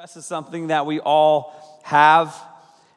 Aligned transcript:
Stress 0.00 0.16
is 0.16 0.24
something 0.24 0.68
that 0.68 0.86
we 0.86 0.98
all 0.98 1.78
have. 1.82 2.34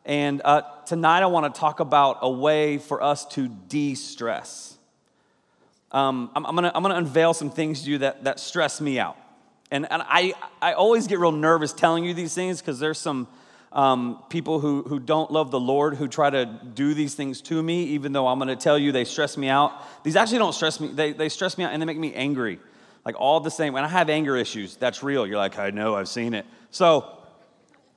And 0.05 0.41
uh, 0.45 0.61
tonight 0.85 1.21
I 1.21 1.25
want 1.25 1.53
to 1.53 1.59
talk 1.59 1.81
about 1.81 2.19
a 2.21 2.29
way 2.29 2.77
for 2.77 3.03
us 3.03 3.25
to 3.31 3.49
de 3.49 3.93
stress. 3.95 4.77
Um, 5.91 6.31
I'm, 6.33 6.45
I'm 6.45 6.55
to 6.55 6.73
I'm 6.73 6.81
gonna 6.81 6.95
unveil 6.95 7.33
some 7.33 7.49
things 7.49 7.83
to 7.83 7.91
you 7.91 7.97
that, 7.97 8.23
that 8.23 8.39
stress 8.39 8.79
me 8.79 8.99
out. 8.99 9.17
And, 9.69 9.85
and 9.91 10.01
I, 10.01 10.33
I 10.61 10.75
always 10.75 11.07
get 11.07 11.19
real 11.19 11.33
nervous 11.33 11.73
telling 11.73 12.05
you 12.05 12.13
these 12.13 12.33
things 12.33 12.61
because 12.61 12.79
there's 12.79 12.99
some 12.99 13.27
um, 13.73 14.23
people 14.29 14.61
who, 14.61 14.83
who 14.83 14.97
don't 14.97 15.29
love 15.29 15.51
the 15.51 15.59
Lord 15.59 15.95
who 15.95 16.07
try 16.07 16.29
to 16.29 16.45
do 16.45 16.93
these 16.93 17.15
things 17.15 17.41
to 17.41 17.61
me, 17.61 17.83
even 17.83 18.13
though 18.13 18.27
I'm 18.27 18.39
to 18.39 18.55
tell 18.55 18.79
you 18.79 18.93
they 18.93 19.03
stress 19.03 19.35
me 19.35 19.49
out. 19.49 19.73
These 20.05 20.15
actually 20.15 20.37
don't 20.37 20.53
stress 20.53 20.79
me, 20.79 20.87
they, 20.87 21.11
they 21.11 21.27
stress 21.27 21.57
me 21.57 21.65
out 21.65 21.73
and 21.73 21.81
they 21.81 21.85
make 21.85 21.99
me 21.99 22.13
angry. 22.13 22.61
Like 23.03 23.19
all 23.19 23.41
the 23.41 23.51
same. 23.51 23.73
When 23.73 23.83
I 23.83 23.89
have 23.89 24.09
anger 24.09 24.37
issues, 24.37 24.77
that's 24.77 25.03
real. 25.03 25.27
You're 25.27 25.35
like, 25.35 25.59
I 25.59 25.71
know, 25.71 25.95
I've 25.97 26.07
seen 26.07 26.33
it. 26.33 26.45
So 26.73 27.19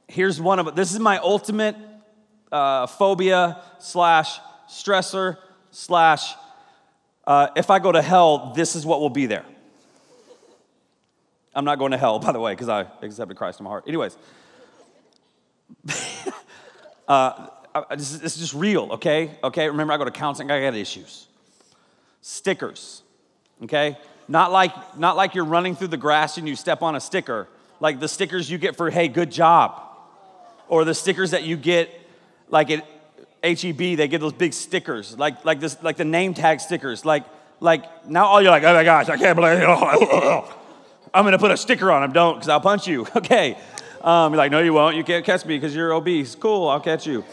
here's 0.06 0.38
one 0.38 0.58
of. 0.58 0.76
This 0.76 0.92
is 0.92 1.00
my 1.00 1.16
ultimate 1.16 1.76
uh, 2.52 2.86
phobia 2.86 3.62
slash 3.78 4.38
stressor 4.68 5.38
slash 5.70 6.34
uh, 7.26 7.48
if 7.56 7.70
I 7.70 7.78
go 7.78 7.90
to 7.90 8.02
hell, 8.02 8.52
this 8.54 8.76
is 8.76 8.84
what 8.84 9.00
will 9.00 9.08
be 9.08 9.24
there. 9.24 9.46
I'm 11.54 11.64
not 11.64 11.78
going 11.78 11.92
to 11.92 11.98
hell, 11.98 12.18
by 12.18 12.32
the 12.32 12.38
way, 12.38 12.52
because 12.52 12.68
I 12.68 12.86
accepted 13.00 13.34
Christ 13.38 13.60
in 13.60 13.64
my 13.64 13.70
heart. 13.70 13.84
Anyways, 13.88 14.18
uh, 17.08 17.48
this, 17.92 18.12
is, 18.12 18.20
this, 18.20 18.34
is, 18.34 18.40
just 18.42 18.54
real, 18.54 18.92
okay? 18.92 19.38
Okay, 19.42 19.68
remember 19.68 19.94
I 19.94 19.96
go 19.96 20.04
to 20.04 20.10
counseling, 20.10 20.50
I 20.50 20.60
got 20.60 20.74
issues. 20.74 21.28
Stickers, 22.20 23.02
okay? 23.62 23.96
Not 24.28 24.52
like, 24.52 24.98
not 24.98 25.16
like 25.16 25.34
you're 25.34 25.46
running 25.46 25.74
through 25.74 25.88
the 25.88 25.96
grass 25.96 26.36
and 26.36 26.46
you 26.46 26.54
step 26.56 26.82
on 26.82 26.94
a 26.94 27.00
sticker, 27.00 27.48
like 27.80 28.00
the 28.00 28.08
stickers 28.08 28.50
you 28.50 28.58
get 28.58 28.76
for, 28.76 28.90
hey, 28.90 29.08
good 29.08 29.30
job. 29.30 29.82
Or 30.68 30.84
the 30.84 30.94
stickers 30.94 31.30
that 31.30 31.44
you 31.44 31.56
get, 31.56 31.90
like 32.48 32.70
at 32.70 32.84
HEB, 33.42 33.78
they 33.78 34.08
get 34.08 34.20
those 34.20 34.32
big 34.32 34.52
stickers, 34.52 35.16
like, 35.18 35.44
like, 35.44 35.60
this, 35.60 35.76
like 35.82 35.96
the 35.96 36.04
name 36.04 36.34
tag 36.34 36.60
stickers. 36.60 37.04
Like, 37.04 37.24
like 37.60 38.08
now 38.08 38.26
all 38.26 38.42
you're 38.42 38.50
like, 38.50 38.64
oh 38.64 38.74
my 38.74 38.84
gosh, 38.84 39.08
I 39.08 39.16
can't 39.16 39.36
believe 39.36 39.58
it. 39.58 39.64
I'm 41.14 41.24
gonna 41.24 41.38
put 41.38 41.50
a 41.50 41.56
sticker 41.56 41.90
on 41.90 42.02
him, 42.02 42.12
Don't, 42.12 42.34
because 42.34 42.48
I'll 42.48 42.60
punch 42.60 42.86
you. 42.86 43.06
Okay. 43.16 43.56
Um, 44.02 44.32
you're 44.32 44.38
like, 44.38 44.52
no, 44.52 44.60
you 44.60 44.72
won't. 44.72 44.94
You 44.94 45.02
can't 45.02 45.24
catch 45.24 45.44
me 45.44 45.56
because 45.56 45.74
you're 45.74 45.92
obese. 45.92 46.36
Cool, 46.36 46.68
I'll 46.68 46.78
catch 46.80 47.08
you. 47.08 47.24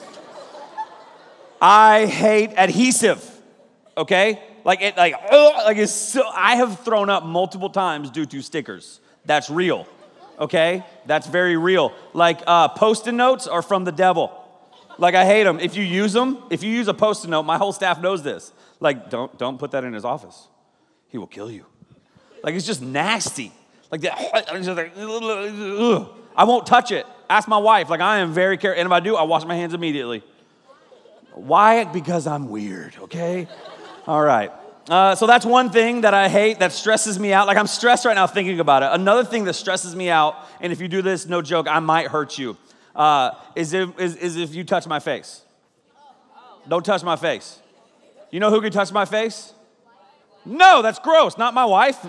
I 1.61 2.07
hate 2.07 2.51
adhesive. 2.57 3.23
Okay? 3.95 4.41
Like 4.65 4.81
it, 4.81 4.97
like, 4.97 5.13
ugh, 5.29 5.53
like 5.65 5.77
it's 5.77 5.91
so, 5.91 6.27
I 6.27 6.55
have 6.55 6.79
thrown 6.79 7.09
up 7.09 7.25
multiple 7.25 7.69
times 7.69 8.09
due 8.09 8.25
to 8.25 8.41
stickers. 8.41 8.99
That's 9.25 9.49
real. 9.49 9.87
Okay? 10.39 10.83
That's 11.05 11.27
very 11.27 11.57
real. 11.57 11.93
Like 12.13 12.41
uh, 12.47 12.69
post-it 12.69 13.13
notes 13.13 13.47
are 13.47 13.61
from 13.61 13.83
the 13.83 13.91
devil. 13.91 14.39
Like 14.97 15.15
I 15.15 15.25
hate 15.25 15.43
them. 15.43 15.59
If 15.59 15.75
you 15.75 15.83
use 15.83 16.13
them, 16.13 16.43
if 16.49 16.63
you 16.63 16.71
use 16.71 16.87
a 16.87 16.93
post-it 16.93 17.29
note, 17.29 17.43
my 17.43 17.57
whole 17.57 17.73
staff 17.73 18.01
knows 18.01 18.23
this. 18.23 18.51
Like, 18.79 19.09
don't 19.09 19.37
don't 19.37 19.57
put 19.57 19.71
that 19.71 19.83
in 19.83 19.93
his 19.93 20.05
office. 20.05 20.47
He 21.07 21.17
will 21.17 21.27
kill 21.27 21.49
you. 21.49 21.65
Like 22.43 22.55
it's 22.55 22.65
just 22.65 22.81
nasty. 22.81 23.51
Like 23.91 24.01
that. 24.01 24.13
I 26.35 26.43
won't 26.43 26.65
touch 26.65 26.91
it. 26.91 27.05
Ask 27.29 27.47
my 27.47 27.57
wife. 27.57 27.89
Like 27.89 28.01
I 28.01 28.19
am 28.19 28.33
very 28.33 28.57
careful. 28.57 28.79
And 28.79 28.87
if 28.87 28.91
I 28.91 28.99
do, 28.99 29.15
I 29.15 29.23
wash 29.23 29.45
my 29.45 29.55
hands 29.55 29.73
immediately. 29.73 30.23
Why? 31.33 31.83
Because 31.85 32.27
I'm 32.27 32.49
weird. 32.49 32.95
Okay. 33.03 33.47
All 34.07 34.21
right. 34.21 34.51
Uh, 34.89 35.15
so 35.15 35.25
that's 35.25 35.45
one 35.45 35.69
thing 35.69 36.01
that 36.01 36.13
I 36.13 36.27
hate 36.27 36.59
that 36.59 36.73
stresses 36.73 37.17
me 37.17 37.31
out. 37.31 37.47
Like 37.47 37.57
I'm 37.57 37.67
stressed 37.67 38.05
right 38.05 38.15
now 38.15 38.27
thinking 38.27 38.59
about 38.59 38.83
it. 38.83 38.89
Another 38.91 39.23
thing 39.23 39.45
that 39.45 39.53
stresses 39.53 39.95
me 39.95 40.09
out, 40.09 40.35
and 40.59 40.73
if 40.73 40.81
you 40.81 40.89
do 40.89 41.01
this, 41.01 41.25
no 41.25 41.41
joke, 41.41 41.67
I 41.69 41.79
might 41.79 42.07
hurt 42.07 42.37
you, 42.37 42.57
uh, 42.95 43.31
is, 43.55 43.71
if, 43.73 43.97
is, 43.99 44.15
is 44.17 44.35
if 44.35 44.53
you 44.53 44.63
touch 44.63 44.85
my 44.85 44.99
face. 44.99 45.41
Don't 46.67 46.85
touch 46.85 47.03
my 47.03 47.15
face. 47.15 47.59
You 48.29 48.39
know 48.39 48.49
who 48.49 48.61
can 48.61 48.71
touch 48.71 48.91
my 48.91 49.05
face? 49.05 49.53
No, 50.45 50.81
that's 50.81 50.99
gross. 50.99 51.37
Not 51.37 51.53
my 51.53 51.65
wife. 51.65 52.05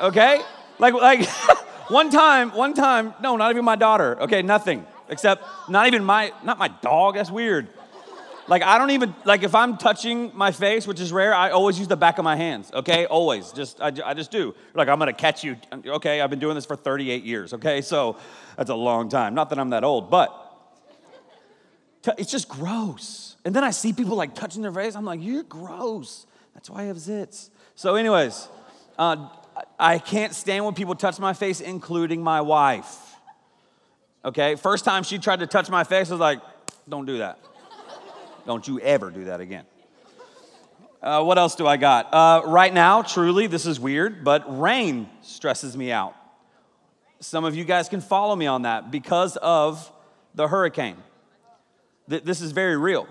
Okay? 0.00 0.42
Like, 0.78 0.94
like 0.94 1.26
one 1.88 2.10
time, 2.10 2.50
one 2.50 2.74
time, 2.74 3.14
no, 3.22 3.36
not 3.36 3.50
even 3.50 3.64
my 3.64 3.76
daughter. 3.76 4.20
Okay, 4.22 4.42
nothing. 4.42 4.84
Except 5.08 5.42
not 5.68 5.86
even 5.86 6.04
my, 6.04 6.32
not 6.42 6.58
my 6.58 6.68
dog. 6.68 7.14
That's 7.14 7.30
weird. 7.30 7.68
Like, 8.46 8.62
I 8.62 8.76
don't 8.76 8.90
even, 8.90 9.14
like, 9.24 9.42
if 9.42 9.54
I'm 9.54 9.78
touching 9.78 10.30
my 10.34 10.52
face, 10.52 10.86
which 10.86 11.00
is 11.00 11.12
rare, 11.12 11.34
I 11.34 11.50
always 11.50 11.78
use 11.78 11.88
the 11.88 11.96
back 11.96 12.18
of 12.18 12.24
my 12.24 12.36
hands, 12.36 12.70
okay? 12.74 13.06
Always. 13.06 13.52
Just, 13.52 13.80
I, 13.80 13.90
I 14.04 14.12
just 14.12 14.30
do. 14.30 14.54
Like, 14.74 14.88
I'm 14.88 14.98
gonna 14.98 15.14
catch 15.14 15.42
you. 15.44 15.56
Okay, 15.86 16.20
I've 16.20 16.28
been 16.28 16.40
doing 16.40 16.54
this 16.54 16.66
for 16.66 16.76
38 16.76 17.24
years, 17.24 17.54
okay? 17.54 17.80
So 17.80 18.18
that's 18.56 18.70
a 18.70 18.74
long 18.74 19.08
time. 19.08 19.34
Not 19.34 19.48
that 19.50 19.58
I'm 19.58 19.70
that 19.70 19.82
old, 19.82 20.10
but 20.10 20.40
it's 22.18 22.30
just 22.30 22.48
gross. 22.48 23.36
And 23.46 23.56
then 23.56 23.64
I 23.64 23.70
see 23.70 23.92
people 23.94 24.16
like 24.16 24.34
touching 24.34 24.60
their 24.60 24.72
face. 24.72 24.94
I'm 24.94 25.06
like, 25.06 25.22
you're 25.22 25.42
gross. 25.42 26.26
That's 26.52 26.68
why 26.68 26.82
I 26.82 26.84
have 26.84 26.98
zits. 26.98 27.48
So, 27.76 27.94
anyways, 27.94 28.48
uh, 28.98 29.28
I 29.78 29.98
can't 29.98 30.34
stand 30.34 30.66
when 30.66 30.74
people 30.74 30.94
touch 30.94 31.18
my 31.18 31.32
face, 31.32 31.60
including 31.60 32.22
my 32.22 32.42
wife. 32.42 32.98
Okay, 34.24 34.54
first 34.56 34.84
time 34.84 35.02
she 35.02 35.18
tried 35.18 35.40
to 35.40 35.46
touch 35.46 35.68
my 35.70 35.84
face, 35.84 36.10
I 36.10 36.14
was 36.14 36.20
like, 36.20 36.40
don't 36.88 37.06
do 37.06 37.18
that. 37.18 37.38
Don't 38.46 38.66
you 38.66 38.78
ever 38.80 39.10
do 39.10 39.24
that 39.24 39.40
again. 39.40 39.64
Uh, 41.02 41.22
what 41.22 41.36
else 41.36 41.54
do 41.54 41.66
I 41.66 41.76
got? 41.76 42.14
Uh, 42.14 42.42
right 42.46 42.72
now, 42.72 43.02
truly, 43.02 43.46
this 43.46 43.66
is 43.66 43.78
weird, 43.78 44.24
but 44.24 44.58
rain 44.58 45.08
stresses 45.20 45.76
me 45.76 45.92
out. 45.92 46.14
Some 47.20 47.44
of 47.44 47.54
you 47.54 47.64
guys 47.64 47.90
can 47.90 48.00
follow 48.00 48.34
me 48.34 48.46
on 48.46 48.62
that 48.62 48.90
because 48.90 49.36
of 49.36 49.90
the 50.34 50.48
hurricane. 50.48 50.96
Th- 52.08 52.22
this 52.22 52.40
is 52.40 52.52
very 52.52 52.76
real. 52.76 53.06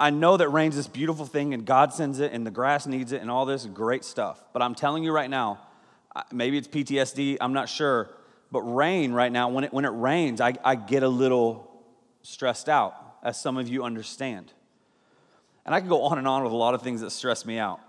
I 0.00 0.10
know 0.10 0.36
that 0.36 0.48
rain's 0.48 0.76
this 0.76 0.86
beautiful 0.86 1.26
thing 1.26 1.54
and 1.54 1.64
God 1.64 1.92
sends 1.92 2.20
it 2.20 2.32
and 2.32 2.46
the 2.46 2.50
grass 2.50 2.86
needs 2.86 3.12
it 3.12 3.22
and 3.22 3.30
all 3.30 3.46
this 3.46 3.64
great 3.66 4.04
stuff. 4.04 4.42
But 4.52 4.62
I'm 4.62 4.74
telling 4.74 5.04
you 5.04 5.12
right 5.12 5.30
now, 5.30 5.58
maybe 6.32 6.58
it's 6.58 6.68
PTSD, 6.68 7.38
I'm 7.40 7.52
not 7.52 7.68
sure. 7.68 8.10
But 8.50 8.60
rain 8.62 9.12
right 9.12 9.32
now, 9.32 9.48
when 9.50 9.64
it, 9.64 9.72
when 9.72 9.84
it 9.84 9.92
rains, 9.92 10.40
I, 10.40 10.54
I 10.64 10.74
get 10.74 11.02
a 11.02 11.08
little 11.08 11.70
stressed 12.22 12.70
out 12.70 13.05
as 13.26 13.36
some 13.36 13.56
of 13.56 13.66
you 13.68 13.82
understand. 13.82 14.52
And 15.66 15.74
I 15.74 15.80
could 15.80 15.88
go 15.88 16.02
on 16.02 16.16
and 16.16 16.28
on 16.28 16.44
with 16.44 16.52
a 16.52 16.56
lot 16.56 16.74
of 16.74 16.82
things 16.82 17.00
that 17.00 17.10
stress 17.10 17.44
me 17.44 17.58
out. 17.58 17.80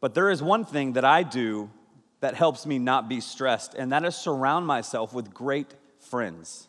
But 0.00 0.12
there 0.12 0.28
is 0.28 0.42
one 0.42 0.64
thing 0.64 0.94
that 0.94 1.04
I 1.04 1.22
do 1.22 1.70
that 2.18 2.34
helps 2.34 2.66
me 2.66 2.80
not 2.80 3.08
be 3.08 3.20
stressed, 3.20 3.74
and 3.74 3.92
that 3.92 4.04
is 4.04 4.16
surround 4.16 4.66
myself 4.66 5.14
with 5.14 5.32
great 5.32 5.72
friends. 6.00 6.66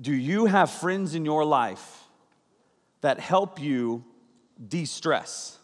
Do 0.00 0.14
you 0.14 0.46
have 0.46 0.70
friends 0.70 1.16
in 1.16 1.24
your 1.24 1.44
life 1.44 2.04
that 3.00 3.18
help 3.18 3.60
you 3.60 4.04
de 4.68 4.84
stress 4.84 5.58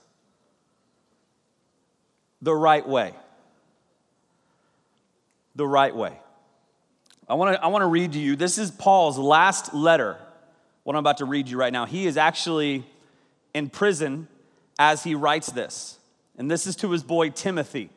the 2.42 2.54
right 2.54 2.86
way? 2.86 3.14
The 5.54 5.66
right 5.68 5.94
way. 5.94 6.18
I 7.28 7.34
wanna, 7.34 7.60
I 7.62 7.68
wanna 7.68 7.86
read 7.86 8.14
to 8.14 8.18
you. 8.18 8.34
This 8.34 8.58
is 8.58 8.72
Paul's 8.72 9.18
last 9.18 9.72
letter 9.72 10.18
what 10.82 10.96
I'm 10.96 11.00
about 11.00 11.18
to 11.18 11.24
read 11.24 11.48
you 11.48 11.56
right 11.56 11.72
now. 11.72 11.86
He 11.86 12.06
is 12.06 12.16
actually 12.16 12.84
in 13.54 13.68
prison 13.68 14.28
as 14.78 15.04
he 15.04 15.14
writes 15.14 15.50
this. 15.52 15.98
And 16.38 16.50
this 16.50 16.66
is 16.66 16.76
to 16.76 16.90
his 16.90 17.02
boy 17.02 17.30
Timothy. 17.30 17.90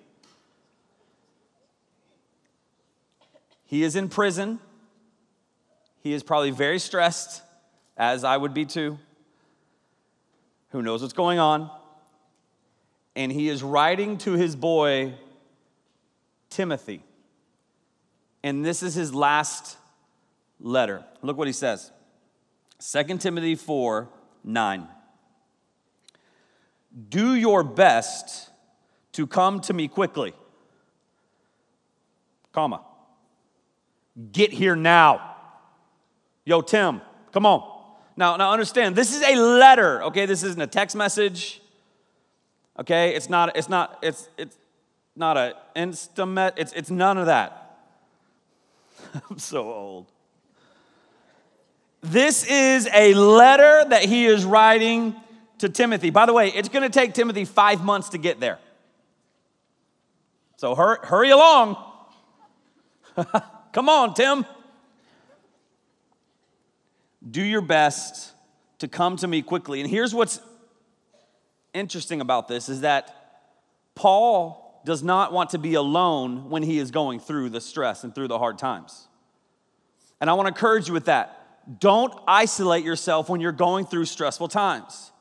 He 3.66 3.84
is 3.84 3.96
in 3.96 4.10
prison. 4.10 4.60
He 6.02 6.14
is 6.14 6.22
probably 6.22 6.52
very 6.52 6.80
stressed, 6.80 7.42
as 7.98 8.24
I 8.24 8.36
would 8.36 8.54
be 8.54 8.66
too. 8.66 9.00
Who 10.72 10.82
knows 10.82 11.02
what's 11.02 11.14
going 11.14 11.40
on? 11.40 11.72
And 13.16 13.32
he 13.32 13.48
is 13.48 13.64
writing 13.64 14.18
to 14.20 14.34
his 14.34 14.56
boy 14.56 15.14
Timothy. 16.50 17.04
And 18.44 18.66
this 18.66 18.84
is 18.84 18.94
his 18.94 19.16
last 19.16 19.78
letter. 20.60 21.06
Look 21.22 21.38
what 21.38 21.48
he 21.48 21.54
says. 21.54 21.92
2 22.92 23.18
Timothy 23.18 23.56
4 23.56 24.10
9. 24.44 24.88
Do 27.10 27.36
your 27.36 27.64
best 27.64 28.50
to 29.14 29.26
come 29.26 29.62
to 29.62 29.74
me 29.74 29.88
quickly. 29.88 30.34
Comma. 32.52 32.84
Get 34.32 34.52
here 34.52 34.76
now. 34.76 35.36
Yo, 36.46 36.62
Tim, 36.62 37.02
come 37.32 37.46
on. 37.46 37.70
Now, 38.16 38.36
now 38.36 38.52
understand, 38.52 38.96
this 38.96 39.16
is 39.16 39.24
a 39.24 39.36
letter, 39.36 40.04
okay? 40.04 40.26
This 40.26 40.44
isn't 40.44 40.62
a 40.62 40.68
text 40.68 40.96
message. 40.96 41.62
Okay? 42.80 43.16
It's 43.16 43.30
not, 43.30 43.56
it's 43.56 43.70
not, 43.70 43.98
it's 44.04 44.30
it's 44.38 44.58
not 45.16 45.38
a 45.38 45.56
instamet, 45.76 46.54
it's 46.58 46.74
it's 46.74 46.92
none 46.92 47.18
of 47.18 47.28
that. 47.28 47.80
I'm 49.30 49.40
so 49.40 49.72
old. 49.72 50.12
This 52.04 52.46
is 52.46 52.88
a 52.94 53.14
letter 53.14 53.86
that 53.90 54.04
he 54.04 54.26
is 54.26 54.44
writing 54.44 55.16
to 55.60 55.70
Timothy. 55.70 56.10
By 56.10 56.26
the 56.26 56.34
way, 56.34 56.50
it's 56.50 56.68
going 56.68 56.84
to 56.84 56.90
take 56.90 57.14
Timothy 57.14 57.46
five 57.46 57.82
months 57.82 58.10
to 58.10 58.18
get 58.18 58.42
there. 58.42 58.60
So 60.58 60.76
hurry, 60.76 60.98
hurry 61.04 61.32
along. 61.32 61.78
Come 63.72 63.88
on, 63.88 64.14
Tim. 64.14 64.46
Do 67.30 67.42
your 67.42 67.62
best 67.62 68.34
to 68.80 68.90
come 68.90 69.16
to 69.18 69.28
me 69.28 69.42
quickly. 69.42 69.80
And 69.80 69.90
here's 69.90 70.14
what's 70.14 70.42
interesting 71.74 72.20
about 72.20 72.50
this 72.50 72.68
is 72.68 72.82
that 72.82 73.46
Paul 73.96 74.82
does 74.86 75.04
not 75.04 75.32
want 75.32 75.52
to 75.52 75.58
be 75.58 75.76
alone 75.76 76.50
when 76.50 76.64
he 76.64 76.80
is 76.80 76.92
going 76.92 77.22
through 77.22 77.50
the 77.50 77.62
stress 77.62 78.04
and 78.04 78.14
through 78.14 78.28
the 78.28 78.40
hard 78.40 78.58
times. 78.58 79.08
And 80.20 80.30
I 80.30 80.34
want 80.34 80.48
to 80.48 80.50
encourage 80.50 80.90
you 80.90 80.94
with 80.94 81.06
that. 81.06 81.43
Don't 81.80 82.14
isolate 82.28 82.84
yourself 82.84 83.30
when 83.30 83.42
you're 83.42 83.52
going 83.52 83.86
through 83.86 84.06
stressful 84.06 84.50
times. 84.50 85.12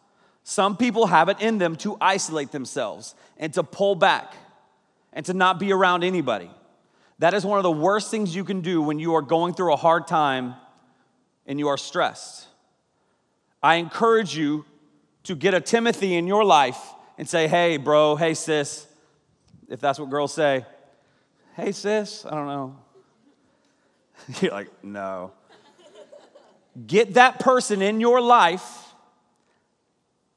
Some 0.45 0.77
people 0.77 1.07
have 1.07 1.29
it 1.29 1.41
in 1.41 1.59
them 1.59 1.77
to 1.77 1.97
isolate 2.01 2.51
themselves 2.51 3.15
and 3.37 3.53
to 3.55 3.63
pull 3.63 3.95
back 3.95 4.35
and 5.13 5.25
to 5.27 5.35
not 5.35 5.61
be 5.61 5.73
around 5.73 6.03
anybody. 6.03 6.51
That 7.21 7.35
is 7.35 7.47
one 7.47 7.59
of 7.59 7.63
the 7.63 7.71
worst 7.71 8.11
things 8.11 8.35
you 8.35 8.43
can 8.43 8.61
do 8.61 8.83
when 8.83 8.99
you 8.99 9.15
are 9.15 9.23
going 9.23 9.55
through 9.55 9.73
a 9.73 9.77
hard 9.77 10.09
time 10.09 10.55
and 11.47 11.59
you 11.59 11.69
are 11.69 11.79
stressed. 11.79 12.49
I 13.63 13.77
encourage 13.77 14.37
you 14.37 14.65
to 15.25 15.37
get 15.37 15.55
a 15.55 15.61
Timothy 15.61 16.17
in 16.17 16.27
your 16.27 16.45
life 16.45 16.81
and 17.17 17.29
say, 17.29 17.47
hey, 17.47 17.77
bro, 17.77 18.17
hey, 18.17 18.35
sis, 18.35 18.89
if 19.69 19.81
that's 19.81 20.01
what 20.01 20.11
girls 20.11 20.35
say. 20.35 20.67
Hey, 21.55 21.71
sis, 21.71 22.27
I 22.27 22.31
don't 22.31 22.47
know. 22.47 22.77
You're 24.41 24.51
like, 24.51 24.85
no. 24.85 25.33
Get 26.87 27.15
that 27.15 27.39
person 27.39 27.83
in 27.83 28.01
your 28.01 28.21
life 28.21 28.95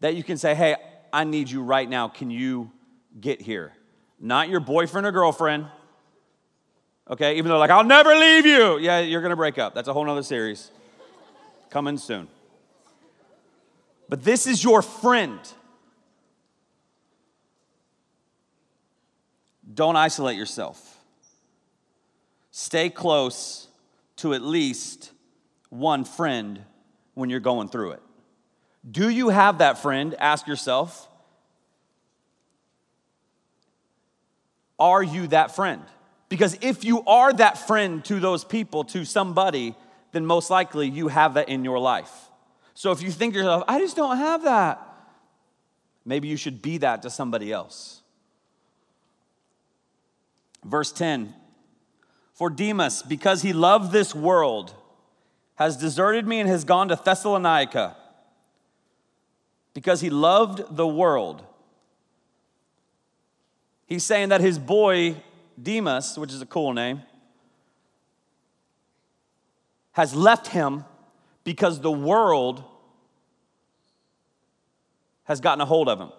that 0.02 0.16
you 0.16 0.24
can 0.24 0.38
say, 0.38 0.54
hey, 0.54 0.76
I 1.14 1.24
need 1.24 1.50
you 1.50 1.64
right 1.64 1.90
now. 1.90 2.10
Can 2.10 2.30
you 2.30 2.72
get 3.20 3.42
here? 3.42 3.74
Not 4.20 4.50
your 4.50 4.60
boyfriend 4.60 5.08
or 5.08 5.12
girlfriend. 5.12 5.68
Okay, 7.10 7.38
even 7.38 7.50
though, 7.50 7.58
like, 7.58 7.70
I'll 7.70 7.84
never 7.84 8.14
leave 8.16 8.46
you. 8.46 8.80
Yeah, 8.80 9.00
you're 9.00 9.22
gonna 9.22 9.36
break 9.36 9.58
up. 9.58 9.74
That's 9.74 9.88
a 9.88 9.94
whole 9.94 10.04
nother 10.04 10.24
series. 10.24 10.72
Coming 11.70 11.98
soon. 11.98 12.28
But 14.10 14.24
this 14.24 14.48
is 14.48 14.64
your 14.64 14.82
friend. 14.82 15.40
Don't 19.74 19.96
isolate 19.96 20.38
yourself. 20.38 21.00
Stay 22.52 22.90
close 22.90 23.68
to 24.18 24.34
at 24.34 24.42
least 24.42 25.12
one 25.80 26.06
friend 26.06 26.64
when 27.14 27.30
you're 27.30 27.40
going 27.40 27.70
through 27.70 27.92
it. 27.92 28.02
Do 28.90 29.10
you 29.10 29.30
have 29.30 29.60
that 29.60 29.80
friend? 29.80 30.16
Ask 30.20 30.48
yourself. 30.48 31.10
Are 34.78 35.02
you 35.02 35.28
that 35.28 35.56
friend? 35.56 35.82
Because 36.30 36.58
if 36.62 36.84
you 36.84 37.04
are 37.06 37.32
that 37.34 37.58
friend 37.58 38.04
to 38.06 38.20
those 38.20 38.44
people, 38.44 38.84
to 38.86 39.06
somebody, 39.06 39.76
then 40.12 40.26
most 40.26 40.50
likely 40.50 40.90
you 40.90 41.08
have 41.08 41.36
that 41.36 41.50
in 41.50 41.64
your 41.64 41.80
life. 41.80 42.12
So 42.74 42.92
if 42.92 43.02
you 43.02 43.12
think 43.12 43.34
to 43.34 43.40
yourself, 43.40 43.64
I 43.68 43.80
just 43.80 43.96
don't 43.96 44.18
have 44.18 44.44
that, 44.44 44.82
maybe 46.04 46.28
you 46.28 46.38
should 46.38 46.62
be 46.62 46.78
that 46.80 47.04
to 47.04 47.10
somebody 47.10 47.52
else. 47.52 48.02
Verse 50.64 50.92
10 50.92 51.34
For 52.34 52.50
Demas, 52.50 53.02
because 53.02 53.42
he 53.42 53.54
loved 53.54 53.92
this 53.92 54.14
world, 54.14 54.74
has 55.56 55.78
deserted 55.78 56.28
me 56.28 56.40
and 56.40 56.50
has 56.50 56.64
gone 56.64 56.90
to 56.90 56.96
Thessalonica 56.96 57.96
because 59.74 60.02
he 60.02 60.10
loved 60.10 60.76
the 60.76 60.88
world. 60.88 61.44
He's 63.88 64.04
saying 64.04 64.30
that 64.30 64.42
his 64.42 64.58
boy 64.60 65.18
Demas, 65.62 66.18
which 66.18 66.34
is 66.34 66.42
a 66.42 66.46
cool 66.46 66.74
name, 66.74 67.02
has 69.94 70.14
left 70.14 70.48
him 70.48 70.84
because 71.44 71.80
the 71.80 71.92
world 71.92 72.64
has 75.26 75.40
gotten 75.40 75.62
a 75.62 75.66
hold 75.66 75.88
of 75.88 76.00
him. 76.00 76.10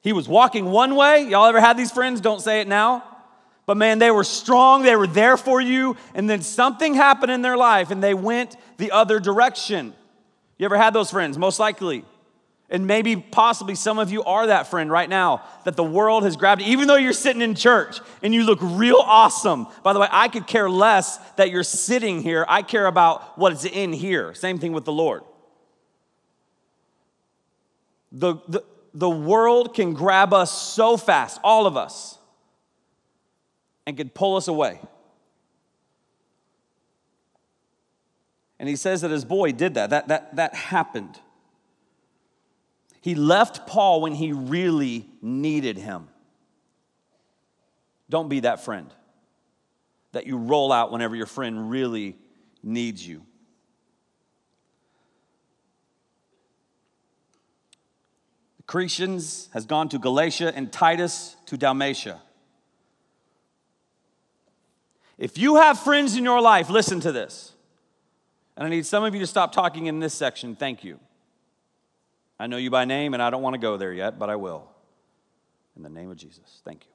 He 0.00 0.12
was 0.12 0.28
walking 0.28 0.66
one 0.66 0.96
way. 0.96 1.22
Y'all 1.22 1.46
ever 1.46 1.60
had 1.60 1.76
these 1.76 1.92
friends? 1.92 2.20
Don't 2.20 2.40
say 2.40 2.60
it 2.60 2.68
now. 2.68 3.11
But 3.64 3.76
man, 3.76 3.98
they 3.98 4.10
were 4.10 4.24
strong, 4.24 4.82
they 4.82 4.96
were 4.96 5.06
there 5.06 5.36
for 5.36 5.60
you, 5.60 5.96
and 6.14 6.28
then 6.28 6.42
something 6.42 6.94
happened 6.94 7.30
in 7.30 7.42
their 7.42 7.56
life 7.56 7.90
and 7.90 8.02
they 8.02 8.14
went 8.14 8.56
the 8.76 8.90
other 8.90 9.20
direction. 9.20 9.94
You 10.58 10.64
ever 10.64 10.76
had 10.76 10.92
those 10.92 11.10
friends? 11.10 11.38
Most 11.38 11.58
likely. 11.58 12.04
And 12.68 12.86
maybe, 12.86 13.16
possibly, 13.16 13.74
some 13.74 13.98
of 13.98 14.10
you 14.10 14.24
are 14.24 14.46
that 14.46 14.66
friend 14.66 14.90
right 14.90 15.08
now 15.08 15.42
that 15.64 15.76
the 15.76 15.84
world 15.84 16.24
has 16.24 16.36
grabbed, 16.36 16.62
even 16.62 16.88
though 16.88 16.96
you're 16.96 17.12
sitting 17.12 17.42
in 17.42 17.54
church 17.54 18.00
and 18.22 18.32
you 18.32 18.44
look 18.44 18.60
real 18.62 18.96
awesome. 18.98 19.66
By 19.82 19.92
the 19.92 20.00
way, 20.00 20.08
I 20.10 20.28
could 20.28 20.46
care 20.46 20.70
less 20.70 21.18
that 21.36 21.50
you're 21.50 21.64
sitting 21.64 22.22
here. 22.22 22.46
I 22.48 22.62
care 22.62 22.86
about 22.86 23.38
what 23.38 23.52
is 23.52 23.66
in 23.66 23.92
here. 23.92 24.32
Same 24.32 24.58
thing 24.58 24.72
with 24.72 24.86
the 24.86 24.92
Lord. 24.92 25.22
The, 28.10 28.36
the, 28.48 28.64
the 28.94 29.10
world 29.10 29.74
can 29.74 29.92
grab 29.92 30.32
us 30.32 30.50
so 30.50 30.96
fast, 30.96 31.40
all 31.44 31.66
of 31.66 31.76
us, 31.76 32.18
and 33.86 33.96
can 33.96 34.08
pull 34.08 34.36
us 34.36 34.48
away. 34.48 34.80
And 38.58 38.68
he 38.68 38.76
says 38.76 39.00
that 39.00 39.10
his 39.10 39.24
boy 39.24 39.52
did 39.52 39.74
that. 39.74 39.90
That, 39.90 40.08
that, 40.08 40.36
that 40.36 40.54
happened. 40.54 41.18
He 43.00 43.16
left 43.16 43.66
Paul 43.66 44.00
when 44.00 44.12
he 44.12 44.32
really 44.32 45.08
needed 45.20 45.76
him. 45.76 46.08
Don't 48.08 48.28
be 48.28 48.40
that 48.40 48.64
friend 48.64 48.92
that 50.12 50.26
you 50.26 50.36
roll 50.36 50.70
out 50.70 50.92
whenever 50.92 51.16
your 51.16 51.26
friend 51.26 51.70
really 51.70 52.16
needs 52.62 53.04
you. 53.04 53.24
Crescens 58.66 59.50
has 59.52 59.66
gone 59.66 59.88
to 59.88 59.98
Galatia 59.98 60.52
and 60.54 60.72
Titus 60.72 61.36
to 61.46 61.56
Dalmatia. 61.56 62.22
If 65.22 65.38
you 65.38 65.54
have 65.54 65.78
friends 65.78 66.16
in 66.16 66.24
your 66.24 66.40
life, 66.40 66.68
listen 66.68 66.98
to 66.98 67.12
this. 67.12 67.52
And 68.56 68.66
I 68.66 68.68
need 68.68 68.84
some 68.84 69.04
of 69.04 69.14
you 69.14 69.20
to 69.20 69.26
stop 69.28 69.52
talking 69.52 69.86
in 69.86 70.00
this 70.00 70.12
section. 70.12 70.56
Thank 70.56 70.82
you. 70.82 70.98
I 72.40 72.48
know 72.48 72.56
you 72.56 72.70
by 72.70 72.86
name, 72.86 73.14
and 73.14 73.22
I 73.22 73.30
don't 73.30 73.40
want 73.40 73.54
to 73.54 73.60
go 73.60 73.76
there 73.76 73.92
yet, 73.92 74.18
but 74.18 74.30
I 74.30 74.34
will. 74.34 74.68
In 75.76 75.84
the 75.84 75.88
name 75.88 76.10
of 76.10 76.16
Jesus. 76.16 76.60
Thank 76.64 76.86
you. 76.86 76.90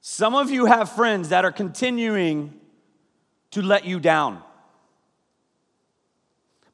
Some 0.00 0.34
of 0.34 0.50
you 0.50 0.66
have 0.66 0.90
friends 0.90 1.28
that 1.28 1.44
are 1.44 1.52
continuing 1.52 2.58
to 3.52 3.62
let 3.62 3.84
you 3.84 4.00
down. 4.00 4.42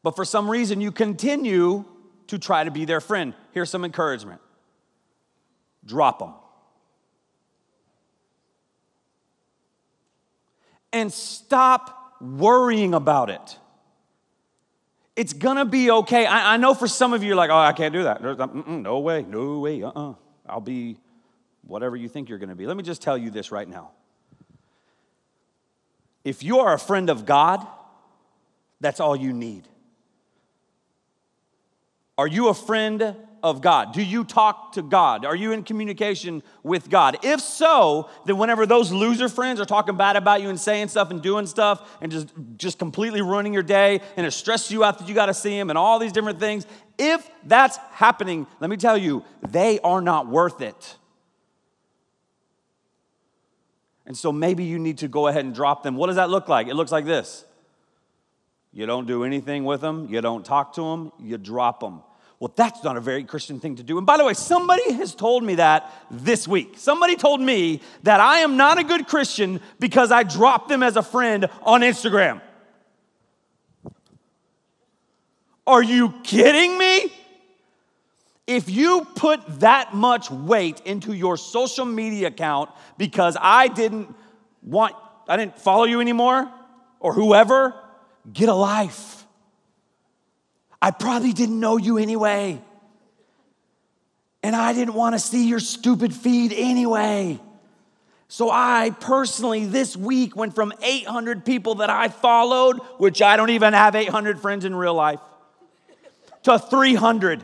But 0.02 0.16
for 0.16 0.24
some 0.24 0.50
reason, 0.50 0.80
you 0.80 0.92
continue 0.92 1.84
to 2.28 2.38
try 2.38 2.64
to 2.64 2.70
be 2.70 2.86
their 2.86 3.02
friend. 3.02 3.34
Here's 3.52 3.68
some 3.68 3.84
encouragement 3.84 4.40
drop 5.84 6.20
them. 6.20 6.32
And 10.94 11.12
stop 11.12 12.14
worrying 12.22 12.94
about 12.94 13.28
it. 13.28 13.58
It's 15.16 15.32
gonna 15.32 15.64
be 15.64 15.90
okay. 15.90 16.24
I, 16.24 16.54
I, 16.54 16.56
know 16.56 16.72
for 16.72 16.88
some 16.88 17.12
of 17.12 17.22
you, 17.22 17.34
like, 17.34 17.50
oh, 17.50 17.56
I 17.56 17.72
can't 17.72 17.92
do 17.92 18.04
that. 18.04 18.22
no 18.22 18.98
way, 19.00 19.22
no 19.28 19.58
way, 19.58 19.82
uh 19.82 19.88
uh-uh. 19.88 20.10
uh. 20.10 20.14
I'll 20.46 20.60
be 20.60 20.96
whatever 21.62 21.96
you 21.96 22.08
think 22.08 22.28
you're 22.28 22.38
gonna 22.38 22.56
be. 22.56 22.66
Let 22.66 22.76
me 22.76 22.82
just 22.82 23.02
tell 23.02 23.18
you 23.18 23.30
this 23.30 23.52
right 23.52 23.68
now. 23.68 23.90
If 26.24 26.42
you 26.42 26.60
are 26.60 26.72
a 26.72 26.78
friend 26.78 27.10
of 27.10 27.26
God, 27.26 27.66
that's 28.80 28.98
all 28.98 29.14
you 29.14 29.32
need. 29.32 29.68
Are 32.16 32.26
you 32.26 32.48
a 32.48 32.54
friend 32.54 33.16
of 33.44 33.60
God? 33.60 33.92
Do 33.92 34.02
you 34.02 34.24
talk 34.24 34.72
to 34.72 34.82
God? 34.82 35.26
Are 35.26 35.36
you 35.36 35.52
in 35.52 35.64
communication 35.64 36.42
with 36.62 36.88
God? 36.88 37.18
If 37.22 37.40
so, 37.40 38.08
then 38.24 38.38
whenever 38.38 38.64
those 38.64 38.90
loser 38.90 39.28
friends 39.28 39.60
are 39.60 39.66
talking 39.66 39.98
bad 39.98 40.16
about 40.16 40.40
you 40.40 40.48
and 40.48 40.58
saying 40.58 40.88
stuff 40.88 41.10
and 41.10 41.20
doing 41.20 41.46
stuff 41.46 41.98
and 42.00 42.10
just, 42.10 42.32
just 42.56 42.78
completely 42.78 43.20
ruining 43.20 43.52
your 43.52 43.62
day 43.62 44.00
and 44.16 44.26
it 44.26 44.30
stresses 44.30 44.70
you 44.70 44.82
out 44.82 44.98
that 44.98 45.08
you 45.08 45.14
got 45.14 45.26
to 45.26 45.34
see 45.34 45.56
them 45.56 45.68
and 45.68 45.78
all 45.78 45.98
these 45.98 46.10
different 46.10 46.40
things, 46.40 46.66
if 46.96 47.30
that's 47.44 47.76
happening, 47.92 48.46
let 48.60 48.70
me 48.70 48.78
tell 48.78 48.96
you, 48.96 49.22
they 49.46 49.78
are 49.80 50.00
not 50.00 50.26
worth 50.26 50.62
it. 50.62 50.96
And 54.06 54.16
so 54.16 54.32
maybe 54.32 54.64
you 54.64 54.78
need 54.78 54.98
to 54.98 55.08
go 55.08 55.26
ahead 55.26 55.44
and 55.44 55.54
drop 55.54 55.82
them. 55.82 55.96
What 55.96 56.06
does 56.06 56.16
that 56.16 56.30
look 56.30 56.48
like? 56.48 56.66
It 56.68 56.74
looks 56.76 56.92
like 56.92 57.04
this. 57.04 57.44
You 58.72 58.86
don't 58.86 59.06
do 59.06 59.22
anything 59.22 59.64
with 59.64 59.82
them, 59.82 60.08
you 60.10 60.22
don't 60.22 60.44
talk 60.44 60.72
to 60.74 60.80
them, 60.80 61.12
you 61.20 61.36
drop 61.36 61.80
them. 61.80 62.02
Well, 62.40 62.52
that's 62.54 62.82
not 62.82 62.96
a 62.96 63.00
very 63.00 63.24
Christian 63.24 63.60
thing 63.60 63.76
to 63.76 63.82
do. 63.82 63.96
And 63.96 64.06
by 64.06 64.16
the 64.16 64.24
way, 64.24 64.34
somebody 64.34 64.92
has 64.94 65.14
told 65.14 65.44
me 65.44 65.54
that 65.54 65.90
this 66.10 66.48
week. 66.48 66.74
Somebody 66.76 67.16
told 67.16 67.40
me 67.40 67.80
that 68.02 68.20
I 68.20 68.40
am 68.40 68.56
not 68.56 68.78
a 68.78 68.84
good 68.84 69.06
Christian 69.06 69.60
because 69.78 70.10
I 70.10 70.24
dropped 70.24 70.68
them 70.68 70.82
as 70.82 70.96
a 70.96 71.02
friend 71.02 71.48
on 71.62 71.82
Instagram. 71.82 72.40
Are 75.66 75.82
you 75.82 76.12
kidding 76.22 76.76
me? 76.76 77.12
If 78.46 78.68
you 78.68 79.06
put 79.14 79.60
that 79.60 79.94
much 79.94 80.30
weight 80.30 80.82
into 80.84 81.14
your 81.14 81.38
social 81.38 81.86
media 81.86 82.28
account 82.28 82.68
because 82.98 83.38
I 83.40 83.68
didn't 83.68 84.14
want, 84.62 84.94
I 85.26 85.38
didn't 85.38 85.58
follow 85.58 85.84
you 85.84 86.00
anymore, 86.00 86.50
or 87.00 87.14
whoever, 87.14 87.74
get 88.30 88.50
a 88.50 88.54
life. 88.54 89.23
I 90.84 90.90
probably 90.90 91.32
didn't 91.32 91.58
know 91.58 91.78
you 91.78 91.96
anyway. 91.96 92.60
And 94.42 94.54
I 94.54 94.74
didn't 94.74 94.92
want 94.92 95.14
to 95.14 95.18
see 95.18 95.48
your 95.48 95.58
stupid 95.58 96.12
feed 96.12 96.52
anyway. 96.52 97.40
So 98.28 98.50
I 98.50 98.90
personally 99.00 99.64
this 99.64 99.96
week 99.96 100.36
went 100.36 100.54
from 100.54 100.74
800 100.82 101.46
people 101.46 101.76
that 101.76 101.88
I 101.88 102.08
followed, 102.08 102.80
which 102.98 103.22
I 103.22 103.38
don't 103.38 103.48
even 103.48 103.72
have 103.72 103.94
800 103.94 104.40
friends 104.40 104.66
in 104.66 104.76
real 104.76 104.92
life, 104.92 105.20
to 106.42 106.58
300. 106.58 107.42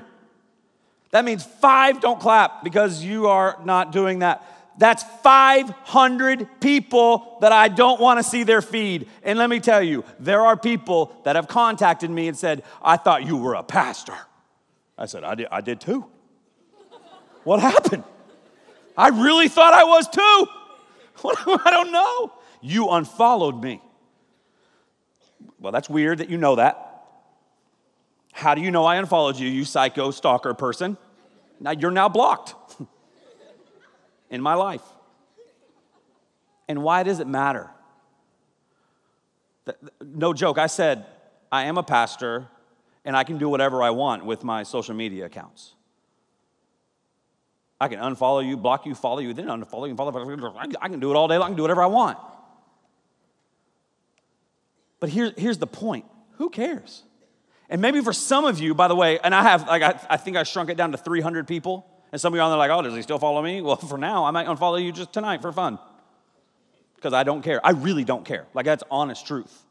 That 1.12 1.25
means 1.25 1.42
five, 1.42 2.02
don't 2.02 2.20
clap 2.20 2.62
because 2.62 3.02
you 3.02 3.28
are 3.28 3.59
not 3.64 3.90
doing 3.90 4.18
that. 4.18 4.44
That's 4.78 5.02
500 5.22 6.48
people 6.60 7.38
that 7.40 7.52
I 7.52 7.68
don't 7.68 8.00
want 8.00 8.18
to 8.18 8.22
see 8.22 8.44
their 8.44 8.62
feed. 8.62 9.08
And 9.22 9.38
let 9.38 9.50
me 9.50 9.60
tell 9.60 9.82
you, 9.82 10.04
there 10.18 10.40
are 10.42 10.56
people 10.56 11.14
that 11.24 11.36
have 11.36 11.48
contacted 11.48 12.10
me 12.10 12.28
and 12.28 12.36
said, 12.36 12.62
I 12.82 12.96
thought 12.96 13.26
you 13.26 13.36
were 13.36 13.54
a 13.54 13.62
pastor. 13.62 14.16
I 14.96 15.06
said, 15.06 15.24
I 15.24 15.34
did, 15.34 15.48
I 15.50 15.60
did 15.60 15.80
too. 15.80 16.06
What 17.44 17.60
happened? 17.60 18.04
I 18.96 19.08
really 19.08 19.48
thought 19.48 19.72
I 19.72 19.84
was 19.84 20.08
too. 20.08 20.46
I 21.64 21.70
don't 21.70 21.92
know. 21.92 22.32
You 22.60 22.90
unfollowed 22.90 23.62
me. 23.62 23.80
Well, 25.58 25.72
that's 25.72 25.88
weird 25.88 26.18
that 26.18 26.30
you 26.30 26.38
know 26.38 26.56
that. 26.56 26.86
How 28.32 28.54
do 28.54 28.62
you 28.62 28.70
know 28.70 28.84
I 28.84 28.96
unfollowed 28.96 29.36
you, 29.36 29.48
you 29.48 29.64
psycho 29.64 30.10
stalker 30.10 30.54
person? 30.54 30.96
Now 31.58 31.72
you're 31.72 31.90
now 31.90 32.08
blocked 32.08 32.54
in 34.30 34.40
my 34.40 34.54
life. 34.54 34.82
And 36.68 36.82
why 36.82 37.02
does 37.02 37.20
it 37.20 37.26
matter? 37.26 37.68
No 40.00 40.32
joke, 40.32 40.58
I 40.58 40.66
said, 40.66 41.04
I 41.52 41.64
am 41.64 41.78
a 41.78 41.82
pastor 41.82 42.49
and 43.04 43.16
I 43.16 43.25
can 43.25 43.38
do 43.38 43.49
whatever 43.49 43.82
I 43.82 43.90
want 43.90 44.25
with 44.25 44.44
my 44.44 44.62
social 44.62 44.94
media 44.94 45.26
accounts. 45.26 45.75
I 47.80 47.88
can 47.88 47.99
unfollow 47.99 48.46
you, 48.46 48.56
block 48.56 48.84
you, 48.84 48.94
follow 48.94 49.20
you, 49.20 49.32
then 49.32 49.46
unfollow 49.46 49.88
you, 49.88 49.96
follow 49.96 50.12
you. 50.12 50.75
I 50.80 50.88
can 50.88 51.00
do 51.00 51.10
it 51.10 51.16
all 51.16 51.28
day 51.28 51.38
long. 51.38 51.46
I 51.46 51.49
can 51.49 51.56
do 51.56 51.62
whatever 51.62 51.82
I 51.82 51.87
want. 51.87 52.18
But 55.00 55.08
here, 55.08 55.32
here's 55.37 55.58
the 55.58 55.66
point 55.66 56.04
who 56.32 56.50
cares? 56.50 57.04
And 57.70 57.80
maybe 57.80 58.00
for 58.02 58.12
some 58.12 58.44
of 58.44 58.58
you, 58.58 58.75
by 58.75 58.88
the 58.88 58.96
way, 58.96 59.18
and 59.20 59.34
I 59.34 59.42
have, 59.42 59.66
like, 59.66 59.82
I, 59.82 59.99
I 60.10 60.16
think 60.18 60.37
I 60.37 60.42
shrunk 60.42 60.68
it 60.70 60.76
down 60.76 60.92
to 60.92 60.99
300 60.99 61.49
people. 61.49 61.87
And 62.12 62.20
some 62.20 62.32
of 62.32 62.38
you 62.38 62.42
there 62.42 62.56
like, 62.56 62.70
oh, 62.70 62.82
does 62.82 62.94
he 62.94 63.02
still 63.02 63.18
follow 63.18 63.42
me? 63.42 63.60
Well, 63.60 63.76
for 63.76 63.98
now, 63.98 64.24
I 64.24 64.30
might 64.30 64.46
unfollow 64.46 64.82
you 64.82 64.92
just 64.92 65.12
tonight 65.12 65.42
for 65.42 65.52
fun. 65.52 65.78
Because 66.96 67.12
I 67.12 67.22
don't 67.22 67.42
care. 67.42 67.64
I 67.64 67.70
really 67.70 68.04
don't 68.04 68.24
care. 68.24 68.46
Like, 68.52 68.66
that's 68.66 68.82
honest 68.90 69.26
truth. 69.26 69.64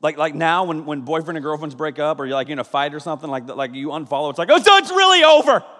Like, 0.00 0.18
like 0.18 0.34
now, 0.34 0.64
when, 0.64 0.84
when 0.84 1.00
boyfriend 1.00 1.36
and 1.38 1.44
girlfriends 1.44 1.74
break 1.74 1.98
up, 1.98 2.20
or 2.20 2.26
you're 2.26 2.34
like 2.34 2.50
in 2.50 2.58
a 2.58 2.64
fight 2.64 2.94
or 2.94 3.00
something, 3.00 3.28
like, 3.28 3.48
like 3.48 3.74
you 3.74 3.88
unfollow, 3.88 4.30
it's 4.30 4.38
like, 4.38 4.50
oh, 4.50 4.58
so 4.58 4.76
it's 4.76 4.90
really 4.90 5.24
over. 5.24 5.64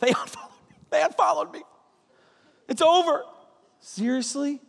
They 0.00 0.10
unfollowed 0.10 0.52
me. 0.70 0.76
They 0.90 1.02
unfollowed 1.02 1.52
me. 1.52 1.62
It's 2.68 2.80
over. 2.80 3.24
Seriously? 3.80 4.60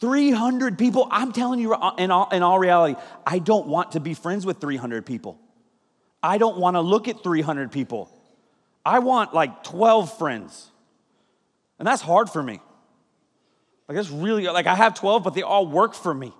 300 0.00 0.76
people. 0.76 1.08
I'm 1.10 1.32
telling 1.32 1.60
you, 1.60 1.72
uh, 1.72 1.94
in 1.96 2.10
all, 2.10 2.28
in 2.30 2.42
all 2.42 2.58
reality, 2.58 3.00
I 3.26 3.38
don't 3.38 3.66
want 3.66 3.92
to 3.92 4.00
be 4.00 4.12
friends 4.12 4.44
with 4.44 4.60
300 4.60 5.06
people. 5.06 5.40
I 6.24 6.38
don't 6.38 6.56
want 6.56 6.74
to 6.74 6.80
look 6.80 7.06
at 7.06 7.22
300 7.22 7.70
people. 7.70 8.10
I 8.84 8.98
want 8.98 9.34
like 9.34 9.62
12 9.62 10.18
friends. 10.18 10.70
And 11.78 11.86
that's 11.86 12.02
hard 12.02 12.30
for 12.30 12.42
me. 12.42 12.60
Like, 13.86 13.96
that's 13.96 14.10
really, 14.10 14.44
like, 14.46 14.66
I 14.66 14.74
have 14.74 14.94
12, 14.94 15.22
but 15.22 15.34
they 15.34 15.42
all 15.42 15.66
work 15.66 15.94
for 15.94 16.14
me. 16.14 16.32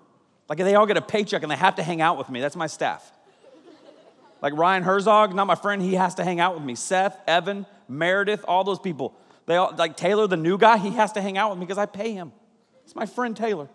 Like 0.48 0.58
they 0.58 0.74
all 0.74 0.86
get 0.86 0.96
a 0.96 1.02
paycheck 1.02 1.42
and 1.42 1.50
they 1.50 1.56
have 1.56 1.76
to 1.76 1.82
hang 1.82 2.00
out 2.00 2.18
with 2.18 2.28
me. 2.28 2.40
That's 2.40 2.56
my 2.56 2.66
staff. 2.66 3.10
Like 4.42 4.52
Ryan 4.54 4.82
Herzog, 4.82 5.34
not 5.34 5.46
my 5.46 5.54
friend, 5.54 5.80
he 5.80 5.94
has 5.94 6.16
to 6.16 6.24
hang 6.24 6.38
out 6.38 6.54
with 6.54 6.62
me. 6.62 6.74
Seth, 6.74 7.18
Evan, 7.26 7.64
Meredith, 7.88 8.44
all 8.46 8.62
those 8.62 8.78
people. 8.78 9.14
They 9.46 9.56
all 9.56 9.74
like 9.76 9.96
Taylor, 9.96 10.26
the 10.26 10.36
new 10.36 10.58
guy, 10.58 10.76
he 10.76 10.90
has 10.90 11.12
to 11.12 11.22
hang 11.22 11.38
out 11.38 11.50
with 11.50 11.58
me 11.58 11.64
because 11.64 11.78
I 11.78 11.86
pay 11.86 12.12
him. 12.12 12.32
It's 12.84 12.94
my 12.94 13.06
friend 13.06 13.34
Taylor. 13.34 13.68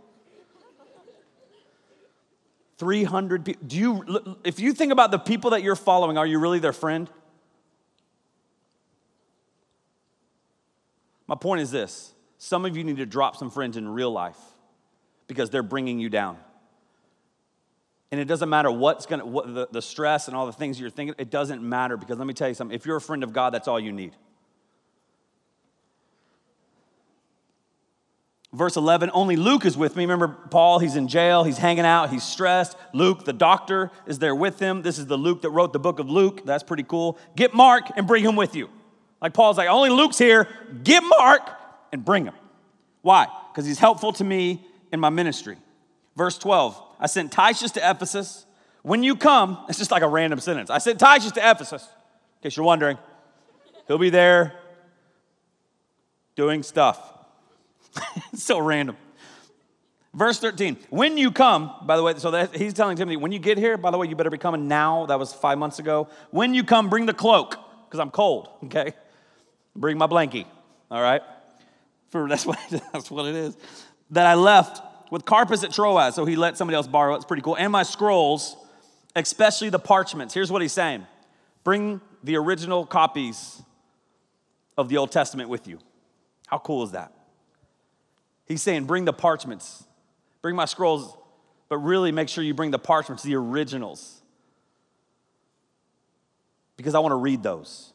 300 2.80 3.46
people. 3.46 3.62
Do 3.68 3.78
you 3.78 4.38
if 4.44 4.60
you 4.60 4.74
think 4.74 4.92
about 4.92 5.12
the 5.12 5.20
people 5.20 5.52
that 5.52 5.62
you're 5.62 5.76
following, 5.76 6.18
are 6.18 6.26
you 6.26 6.40
really 6.40 6.60
their 6.60 6.74
friend? 6.74 7.10
My 11.28 11.36
point 11.36 11.62
is 11.62 11.70
this. 11.70 12.14
Some 12.40 12.66
of 12.66 12.76
you 12.76 12.84
need 12.84 12.98
to 12.98 13.06
drop 13.06 13.36
some 13.36 13.52
friends 13.52 13.78
in 13.78 13.88
real 13.88 14.12
life 14.12 14.38
because 15.28 15.50
they're 15.50 15.62
bringing 15.62 16.00
you 16.00 16.10
down. 16.10 16.38
And 18.12 18.20
it 18.20 18.26
doesn't 18.26 18.50
matter 18.50 18.72
what's 18.72 19.06
gonna, 19.06 19.26
what 19.26 19.54
the, 19.54 19.68
the 19.72 19.82
stress 19.82 20.28
and 20.28 20.36
all 20.36 20.48
the 20.48 20.54
things 20.54 20.80
you're 20.80 20.90
thinking, 20.90 21.14
it 21.20 21.30
doesn't 21.30 21.62
matter 21.62 21.98
because 21.98 22.18
let 22.18 22.26
me 22.26 22.34
tell 22.34 22.48
you 22.48 22.56
something. 22.56 22.74
If 22.74 22.86
you're 22.86 22.96
a 22.96 23.02
friend 23.02 23.24
of 23.24 23.34
God, 23.34 23.54
that's 23.54 23.68
all 23.68 23.80
you 23.80 23.92
need. 23.92 24.16
Verse 28.52 28.78
11, 28.78 29.12
only 29.14 29.36
Luke 29.36 29.64
is 29.64 29.78
with 29.78 29.96
me. 29.96 30.04
Remember, 30.06 30.28
Paul, 30.28 30.80
he's 30.80 30.96
in 30.96 31.08
jail, 31.08 31.44
he's 31.44 31.60
hanging 31.60 31.86
out, 31.86 32.10
he's 32.10 32.24
stressed. 32.24 32.76
Luke, 32.94 33.24
the 33.24 33.34
doctor, 33.34 33.92
is 34.08 34.18
there 34.18 34.34
with 34.34 34.60
him. 34.60 34.82
This 34.82 34.98
is 34.98 35.06
the 35.06 35.18
Luke 35.18 35.44
that 35.44 35.52
wrote 35.52 35.72
the 35.72 35.80
book 35.80 36.00
of 36.00 36.10
Luke. 36.10 36.44
That's 36.46 36.64
pretty 36.64 36.84
cool. 36.84 37.20
Get 37.36 37.54
Mark 37.54 37.92
and 37.96 38.08
bring 38.08 38.24
him 38.24 38.36
with 38.36 38.56
you. 38.56 38.70
Like 39.22 39.34
Paul's 39.34 39.58
like, 39.58 39.70
only 39.70 39.92
Luke's 39.92 40.18
here. 40.18 40.48
Get 40.84 41.04
Mark 41.04 41.48
and 41.92 42.04
bring 42.04 42.26
him. 42.26 42.34
Why? 43.04 43.28
Because 43.52 43.68
he's 43.68 43.78
helpful 43.78 44.14
to 44.14 44.24
me 44.24 44.66
in 44.92 45.00
my 45.00 45.10
ministry. 45.10 45.58
Verse 46.16 46.38
12, 46.40 46.82
I 47.00 47.06
sent 47.06 47.32
Tychicus 47.32 47.72
to 47.72 47.88
Ephesus. 47.88 48.48
When 48.82 49.04
you 49.04 49.16
come, 49.16 49.64
it's 49.70 49.78
just 49.78 49.92
like 49.92 50.02
a 50.02 50.08
random 50.08 50.40
sentence. 50.40 50.72
I 50.72 50.80
sent 50.80 51.00
Tychicus 51.00 51.34
to 51.34 51.52
Ephesus, 51.52 51.84
in 51.84 52.50
case 52.50 52.58
you're 52.58 52.66
wondering. 52.66 52.98
He'll 53.88 54.00
be 54.00 54.10
there 54.10 54.54
doing 56.36 56.64
stuff. 56.64 57.19
so 58.34 58.60
random. 58.60 58.98
Verse 60.14 60.40
13, 60.40 60.78
when 60.90 61.18
you 61.18 61.32
come, 61.32 61.72
by 61.84 61.96
the 61.96 62.02
way, 62.02 62.16
so 62.18 62.32
that, 62.32 62.56
he's 62.56 62.74
telling 62.74 62.98
Timothy, 62.98 63.16
when 63.16 63.32
you 63.32 63.38
get 63.38 63.60
here, 63.60 63.78
by 63.78 63.92
the 63.92 63.98
way, 63.98 64.08
you 64.08 64.16
better 64.16 64.32
be 64.32 64.40
coming 64.40 64.68
now. 64.68 65.06
That 65.06 65.20
was 65.20 65.34
five 65.34 65.60
months 65.60 65.78
ago. 65.78 66.08
When 66.32 66.56
you 66.56 66.64
come, 66.64 66.90
bring 66.90 67.06
the 67.06 67.14
cloak, 67.14 67.58
because 67.86 68.00
I'm 68.00 68.10
cold, 68.10 68.50
okay? 68.66 68.94
Bring 69.76 69.98
my 69.98 70.08
blankie, 70.08 70.46
all 70.90 71.02
right? 71.02 71.22
For 72.10 72.28
that's 72.28 72.46
what, 72.46 72.60
that's 72.92 73.12
what 73.12 73.28
it 73.28 73.36
is. 73.36 73.56
That 74.12 74.26
I 74.26 74.34
left 74.34 74.82
with 75.12 75.26
Carpus 75.26 75.64
at 75.64 75.72
Troas, 75.72 76.16
so 76.16 76.26
he 76.26 76.36
let 76.36 76.58
somebody 76.58 76.76
else 76.76 76.88
borrow 76.88 77.14
it. 77.14 77.18
It's 77.18 77.26
pretty 77.26 77.44
cool. 77.44 77.56
And 77.56 77.72
my 77.72 77.84
scrolls, 77.84 78.58
especially 79.16 79.70
the 79.70 79.80
parchments. 79.80 80.34
Here's 80.34 80.52
what 80.52 80.62
he's 80.62 80.74
saying 80.74 81.06
bring 81.64 82.02
the 82.24 82.36
original 82.36 82.86
copies 82.86 83.62
of 84.76 84.90
the 84.90 84.98
Old 84.98 85.12
Testament 85.12 85.50
with 85.50 85.68
you. 85.68 85.78
How 86.48 86.58
cool 86.58 86.84
is 86.84 86.92
that? 86.92 87.14
He's 88.50 88.64
saying, 88.64 88.86
bring 88.86 89.06
the 89.06 89.14
parchments, 89.14 89.84
bring 90.42 90.56
my 90.56 90.66
scrolls, 90.66 91.16
but 91.70 91.78
really 91.78 92.12
make 92.12 92.28
sure 92.28 92.44
you 92.44 92.56
bring 92.56 92.72
the 92.72 92.80
parchments, 92.80 93.22
the 93.22 93.36
originals, 93.36 94.24
because 96.76 96.96
I 96.96 97.00
want 97.00 97.12
to 97.12 97.18
read 97.18 97.44
those. 97.44 97.94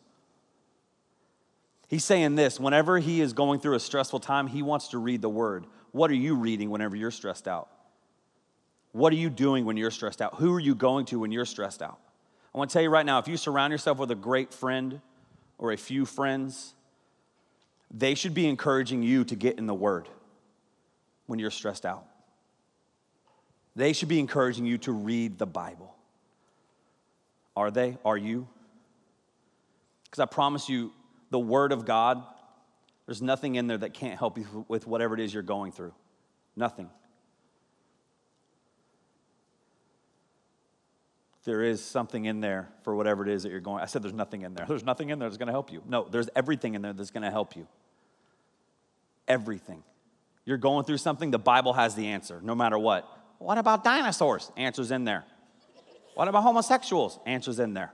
He's 1.88 2.04
saying 2.04 2.36
this 2.36 2.60
whenever 2.60 2.98
he 3.00 3.20
is 3.20 3.32
going 3.32 3.58
through 3.58 3.74
a 3.74 3.80
stressful 3.80 4.20
time, 4.20 4.46
he 4.46 4.62
wants 4.62 4.88
to 4.88 4.98
read 4.98 5.22
the 5.22 5.28
word. 5.28 5.66
What 5.90 6.10
are 6.10 6.14
you 6.14 6.36
reading 6.36 6.70
whenever 6.70 6.94
you're 6.94 7.10
stressed 7.10 7.48
out? 7.48 7.68
What 8.92 9.12
are 9.12 9.16
you 9.16 9.30
doing 9.30 9.64
when 9.64 9.76
you're 9.76 9.90
stressed 9.90 10.22
out? 10.22 10.36
Who 10.36 10.54
are 10.54 10.60
you 10.60 10.76
going 10.76 11.06
to 11.06 11.18
when 11.18 11.32
you're 11.32 11.44
stressed 11.44 11.82
out? 11.82 11.98
I 12.54 12.58
want 12.58 12.70
to 12.70 12.74
tell 12.74 12.82
you 12.82 12.90
right 12.90 13.04
now 13.04 13.18
if 13.18 13.26
you 13.26 13.36
surround 13.36 13.72
yourself 13.72 13.98
with 13.98 14.12
a 14.12 14.16
great 14.16 14.54
friend 14.54 15.00
or 15.58 15.72
a 15.72 15.76
few 15.76 16.06
friends, 16.06 16.74
they 17.90 18.14
should 18.14 18.34
be 18.34 18.46
encouraging 18.46 19.02
you 19.02 19.24
to 19.24 19.34
get 19.34 19.58
in 19.58 19.66
the 19.66 19.74
Word 19.74 20.08
when 21.26 21.38
you're 21.38 21.50
stressed 21.50 21.86
out. 21.86 22.04
They 23.76 23.92
should 23.92 24.08
be 24.08 24.20
encouraging 24.20 24.66
you 24.66 24.78
to 24.78 24.92
read 24.92 25.38
the 25.38 25.46
Bible. 25.46 25.94
Are 27.56 27.70
they? 27.70 27.98
Are 28.04 28.16
you? 28.16 28.46
Because 30.04 30.20
I 30.20 30.26
promise 30.26 30.68
you, 30.68 30.92
the 31.30 31.38
Word 31.38 31.72
of 31.72 31.84
God 31.84 32.22
there's 33.06 33.22
nothing 33.22 33.56
in 33.56 33.66
there 33.66 33.78
that 33.78 33.94
can't 33.94 34.18
help 34.18 34.38
you 34.38 34.64
with 34.68 34.86
whatever 34.86 35.14
it 35.14 35.20
is 35.20 35.32
you're 35.32 35.42
going 35.42 35.72
through. 35.72 35.92
Nothing. 36.56 36.88
There 41.44 41.62
is 41.62 41.84
something 41.84 42.24
in 42.24 42.40
there 42.40 42.70
for 42.84 42.94
whatever 42.96 43.22
it 43.22 43.28
is 43.28 43.42
that 43.42 43.50
you're 43.50 43.60
going. 43.60 43.82
I 43.82 43.86
said 43.86 44.02
there's 44.02 44.14
nothing 44.14 44.42
in 44.42 44.54
there. 44.54 44.64
There's 44.66 44.84
nothing 44.84 45.10
in 45.10 45.18
there 45.18 45.28
that's 45.28 45.36
going 45.36 45.48
to 45.48 45.52
help 45.52 45.70
you. 45.70 45.82
No, 45.86 46.08
there's 46.10 46.30
everything 46.34 46.74
in 46.74 46.80
there 46.80 46.94
that's 46.94 47.10
going 47.10 47.22
to 47.22 47.30
help 47.30 47.54
you. 47.54 47.66
Everything. 49.28 49.82
You're 50.44 50.58
going 50.58 50.84
through 50.84 50.98
something, 50.98 51.30
the 51.30 51.38
Bible 51.38 51.72
has 51.72 51.94
the 51.94 52.08
answer, 52.08 52.40
no 52.42 52.54
matter 52.54 52.78
what. 52.78 53.08
What 53.38 53.58
about 53.58 53.84
dinosaurs? 53.84 54.50
Answers 54.56 54.90
in 54.90 55.04
there. 55.04 55.24
What 56.14 56.28
about 56.28 56.42
homosexuals? 56.42 57.18
Answers 57.26 57.58
in 57.58 57.74
there. 57.74 57.92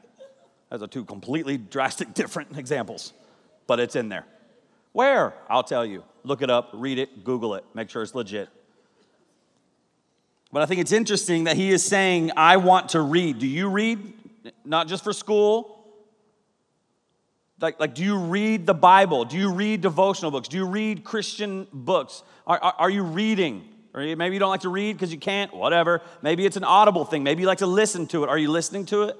Those 0.70 0.82
are 0.82 0.86
two 0.86 1.04
completely 1.04 1.58
drastic 1.58 2.14
different 2.14 2.56
examples, 2.58 3.12
but 3.66 3.80
it's 3.80 3.96
in 3.96 4.08
there. 4.08 4.26
Where? 4.92 5.34
I'll 5.48 5.62
tell 5.62 5.86
you. 5.86 6.04
Look 6.24 6.42
it 6.42 6.50
up, 6.50 6.70
read 6.72 6.98
it, 6.98 7.24
Google 7.24 7.54
it, 7.54 7.64
make 7.74 7.88
sure 7.88 8.02
it's 8.02 8.14
legit. 8.14 8.48
But 10.52 10.62
I 10.62 10.66
think 10.66 10.80
it's 10.80 10.92
interesting 10.92 11.44
that 11.44 11.56
he 11.56 11.70
is 11.70 11.84
saying, 11.84 12.32
I 12.36 12.56
want 12.56 12.90
to 12.90 13.00
read. 13.00 13.38
Do 13.38 13.46
you 13.46 13.68
read? 13.68 14.12
Not 14.64 14.88
just 14.88 15.04
for 15.04 15.12
school. 15.12 15.79
Like, 17.60 17.78
like 17.78 17.94
do 17.94 18.02
you 18.02 18.16
read 18.16 18.66
the 18.66 18.74
Bible? 18.74 19.24
Do 19.24 19.36
you 19.36 19.52
read 19.52 19.80
devotional 19.80 20.30
books? 20.30 20.48
Do 20.48 20.56
you 20.56 20.66
read 20.66 21.04
Christian 21.04 21.66
books? 21.72 22.22
Are, 22.46 22.58
are, 22.58 22.74
are 22.78 22.90
you 22.90 23.02
reading? 23.02 23.68
Or 23.92 24.00
maybe 24.16 24.34
you 24.34 24.38
don't 24.38 24.50
like 24.50 24.60
to 24.60 24.68
read 24.68 24.94
because 24.94 25.12
you 25.12 25.18
can't, 25.18 25.54
whatever. 25.54 26.00
Maybe 26.22 26.46
it's 26.46 26.56
an 26.56 26.64
audible 26.64 27.04
thing. 27.04 27.22
Maybe 27.22 27.42
you 27.42 27.46
like 27.46 27.58
to 27.58 27.66
listen 27.66 28.06
to 28.08 28.24
it. 28.24 28.28
Are 28.28 28.38
you 28.38 28.50
listening 28.50 28.86
to 28.86 29.04
it? 29.04 29.16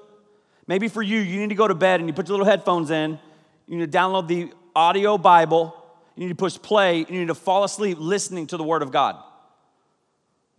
Maybe 0.67 0.87
for 0.87 1.01
you, 1.01 1.19
you 1.19 1.39
need 1.39 1.49
to 1.49 1.55
go 1.55 1.67
to 1.67 1.75
bed 1.75 1.99
and 1.99 2.07
you 2.07 2.13
put 2.13 2.27
your 2.27 2.37
little 2.37 2.49
headphones 2.49 2.89
in. 2.91 3.19
You 3.67 3.77
need 3.77 3.91
to 3.91 3.97
download 3.97 4.27
the 4.27 4.51
audio 4.75 5.17
Bible. 5.17 5.75
You 6.15 6.23
need 6.23 6.29
to 6.29 6.35
push 6.35 6.57
play. 6.57 6.99
You 6.99 7.19
need 7.19 7.27
to 7.27 7.35
fall 7.35 7.63
asleep 7.63 7.97
listening 7.99 8.47
to 8.47 8.57
the 8.57 8.63
Word 8.63 8.81
of 8.81 8.91
God. 8.91 9.21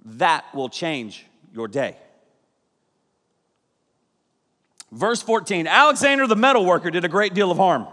That 0.04 0.44
will 0.54 0.68
change 0.68 1.24
your 1.54 1.68
day. 1.68 1.96
Verse 4.92 5.22
14 5.22 5.66
Alexander 5.66 6.26
the 6.26 6.36
metal 6.36 6.64
worker 6.64 6.90
did 6.90 7.04
a 7.04 7.08
great 7.08 7.34
deal 7.34 7.50
of 7.50 7.56
harm. 7.56 7.88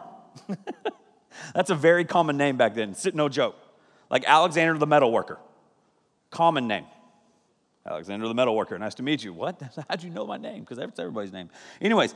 That's 1.56 1.70
a 1.70 1.76
very 1.76 2.06
common 2.06 2.38
name 2.38 2.58
back 2.58 2.76
then, 2.76 2.94
Sit 2.94 3.16
no 3.16 3.30
joke. 3.30 3.56
Like 4.10 4.26
Alexander 4.28 4.78
the 4.78 4.88
metal 4.88 5.12
worker. 5.12 5.40
Common 6.30 6.68
name. 6.68 6.86
Alexander 7.88 8.28
the 8.28 8.34
metal 8.34 8.56
worker. 8.56 8.78
Nice 8.78 8.96
to 8.96 9.04
meet 9.04 9.24
you. 9.24 9.34
What? 9.34 9.62
How'd 9.90 10.04
you 10.04 10.10
know 10.10 10.28
my 10.28 10.38
name? 10.38 10.62
Because 10.62 10.78
that's 10.78 11.00
everybody's 11.00 11.32
name. 11.32 11.50
Anyways, 11.82 12.14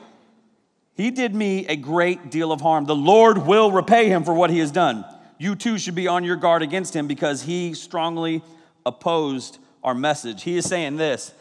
he 0.95 1.09
did 1.09 1.33
me 1.33 1.65
a 1.67 1.75
great 1.75 2.29
deal 2.29 2.51
of 2.51 2.61
harm. 2.61 2.85
The 2.85 2.95
Lord 2.95 3.39
will 3.39 3.71
repay 3.71 4.09
him 4.09 4.23
for 4.23 4.33
what 4.33 4.49
he 4.49 4.59
has 4.59 4.69
done. 4.69 5.05
You 5.39 5.55
too 5.55 5.77
should 5.77 5.95
be 5.95 6.07
on 6.07 6.23
your 6.23 6.35
guard 6.35 6.61
against 6.61 6.95
him 6.95 7.07
because 7.07 7.43
he 7.43 7.73
strongly 7.73 8.43
opposed 8.85 9.57
our 9.83 9.95
message. 9.95 10.43
He 10.43 10.57
is 10.57 10.65
saying 10.65 10.97
this 10.97 11.33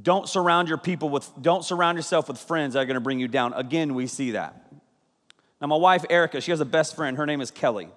don't 0.00 0.28
surround 0.28 0.68
your 0.68 0.78
people 0.78 1.08
with, 1.08 1.30
don't 1.40 1.64
surround 1.64 1.96
yourself 1.96 2.28
with 2.28 2.38
friends 2.38 2.74
that 2.74 2.80
are 2.80 2.84
going 2.84 2.94
to 2.94 3.00
bring 3.00 3.20
you 3.20 3.28
down. 3.28 3.52
Again, 3.52 3.94
we 3.94 4.06
see 4.06 4.32
that. 4.32 4.72
Now, 5.60 5.68
my 5.68 5.76
wife, 5.76 6.04
Erica, 6.10 6.40
she 6.40 6.50
has 6.50 6.60
a 6.60 6.64
best 6.64 6.96
friend. 6.96 7.16
Her 7.16 7.26
name 7.26 7.40
is 7.40 7.50
Kelly. 7.50 7.88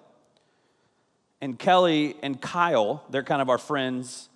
And 1.40 1.58
Kelly 1.58 2.16
and 2.22 2.40
Kyle, 2.40 3.04
they're 3.10 3.22
kind 3.22 3.42
of 3.42 3.48
our 3.48 3.58
friends. 3.58 4.28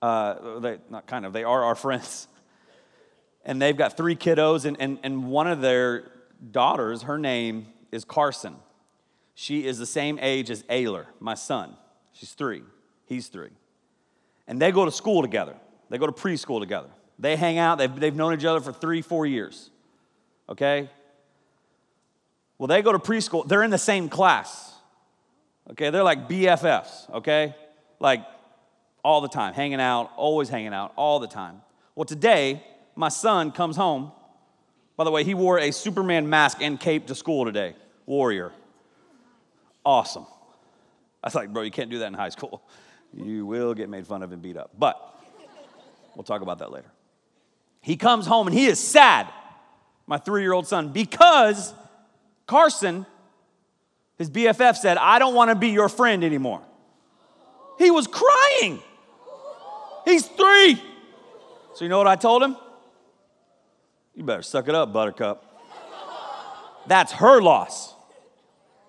Uh, 0.00 0.60
they, 0.60 0.78
not 0.90 1.06
kind 1.06 1.26
of, 1.26 1.32
they 1.32 1.44
are 1.44 1.64
our 1.64 1.74
friends. 1.74 2.28
And 3.44 3.62
they've 3.62 3.76
got 3.76 3.96
three 3.96 4.14
kiddos, 4.14 4.66
and, 4.66 4.76
and, 4.78 4.98
and 5.02 5.30
one 5.30 5.46
of 5.46 5.62
their 5.62 6.10
daughters, 6.50 7.02
her 7.02 7.16
name 7.16 7.68
is 7.90 8.04
Carson. 8.04 8.56
She 9.34 9.64
is 9.64 9.78
the 9.78 9.86
same 9.86 10.18
age 10.20 10.50
as 10.50 10.64
Ayler, 10.64 11.06
my 11.18 11.34
son. 11.34 11.74
She's 12.12 12.32
three, 12.32 12.62
he's 13.06 13.28
three. 13.28 13.50
And 14.46 14.60
they 14.60 14.70
go 14.70 14.84
to 14.84 14.90
school 14.90 15.22
together. 15.22 15.54
They 15.90 15.98
go 15.98 16.06
to 16.06 16.12
preschool 16.12 16.60
together. 16.60 16.88
They 17.18 17.36
hang 17.36 17.58
out, 17.58 17.78
they've, 17.78 17.94
they've 17.94 18.14
known 18.14 18.34
each 18.34 18.44
other 18.44 18.60
for 18.60 18.72
three, 18.72 19.02
four 19.02 19.26
years. 19.26 19.70
Okay? 20.48 20.88
Well, 22.58 22.68
they 22.68 22.82
go 22.82 22.92
to 22.92 22.98
preschool, 22.98 23.46
they're 23.46 23.62
in 23.62 23.70
the 23.70 23.78
same 23.78 24.08
class. 24.08 24.74
Okay? 25.70 25.90
They're 25.90 26.02
like 26.02 26.28
BFFs, 26.28 27.10
okay? 27.14 27.54
Like 28.00 28.24
all 29.04 29.20
the 29.20 29.28
time, 29.28 29.54
hanging 29.54 29.80
out, 29.80 30.12
always 30.16 30.48
hanging 30.48 30.72
out, 30.72 30.92
all 30.96 31.18
the 31.18 31.26
time. 31.26 31.60
Well, 31.94 32.04
today, 32.04 32.62
my 32.94 33.08
son 33.08 33.52
comes 33.52 33.76
home. 33.76 34.12
By 34.96 35.04
the 35.04 35.10
way, 35.10 35.24
he 35.24 35.34
wore 35.34 35.58
a 35.58 35.70
Superman 35.70 36.28
mask 36.28 36.58
and 36.60 36.78
cape 36.78 37.06
to 37.06 37.14
school 37.14 37.44
today. 37.44 37.74
Warrior. 38.06 38.52
Awesome. 39.84 40.26
I 41.22 41.28
was 41.28 41.34
like, 41.34 41.52
bro, 41.52 41.62
you 41.62 41.70
can't 41.70 41.90
do 41.90 42.00
that 42.00 42.06
in 42.06 42.14
high 42.14 42.28
school. 42.30 42.62
You 43.14 43.46
will 43.46 43.72
get 43.72 43.88
made 43.88 44.06
fun 44.06 44.22
of 44.22 44.32
and 44.32 44.42
beat 44.42 44.58
up. 44.58 44.72
But 44.78 45.17
We'll 46.18 46.24
talk 46.24 46.42
about 46.42 46.58
that 46.58 46.72
later. 46.72 46.90
He 47.80 47.94
comes 47.96 48.26
home 48.26 48.48
and 48.48 48.56
he 48.56 48.66
is 48.66 48.80
sad, 48.80 49.28
my 50.04 50.18
three 50.18 50.42
year 50.42 50.52
old 50.52 50.66
son, 50.66 50.88
because 50.88 51.72
Carson, 52.44 53.06
his 54.16 54.28
BFF, 54.28 54.74
said, 54.74 54.96
I 54.96 55.20
don't 55.20 55.36
want 55.36 55.50
to 55.50 55.54
be 55.54 55.68
your 55.68 55.88
friend 55.88 56.24
anymore. 56.24 56.60
He 57.78 57.92
was 57.92 58.08
crying. 58.08 58.80
He's 60.04 60.26
three. 60.26 60.82
So, 61.74 61.84
you 61.84 61.88
know 61.88 61.98
what 61.98 62.08
I 62.08 62.16
told 62.16 62.42
him? 62.42 62.56
You 64.16 64.24
better 64.24 64.42
suck 64.42 64.66
it 64.66 64.74
up, 64.74 64.92
Buttercup. 64.92 65.44
That's 66.88 67.12
her 67.12 67.40
loss. 67.40 67.94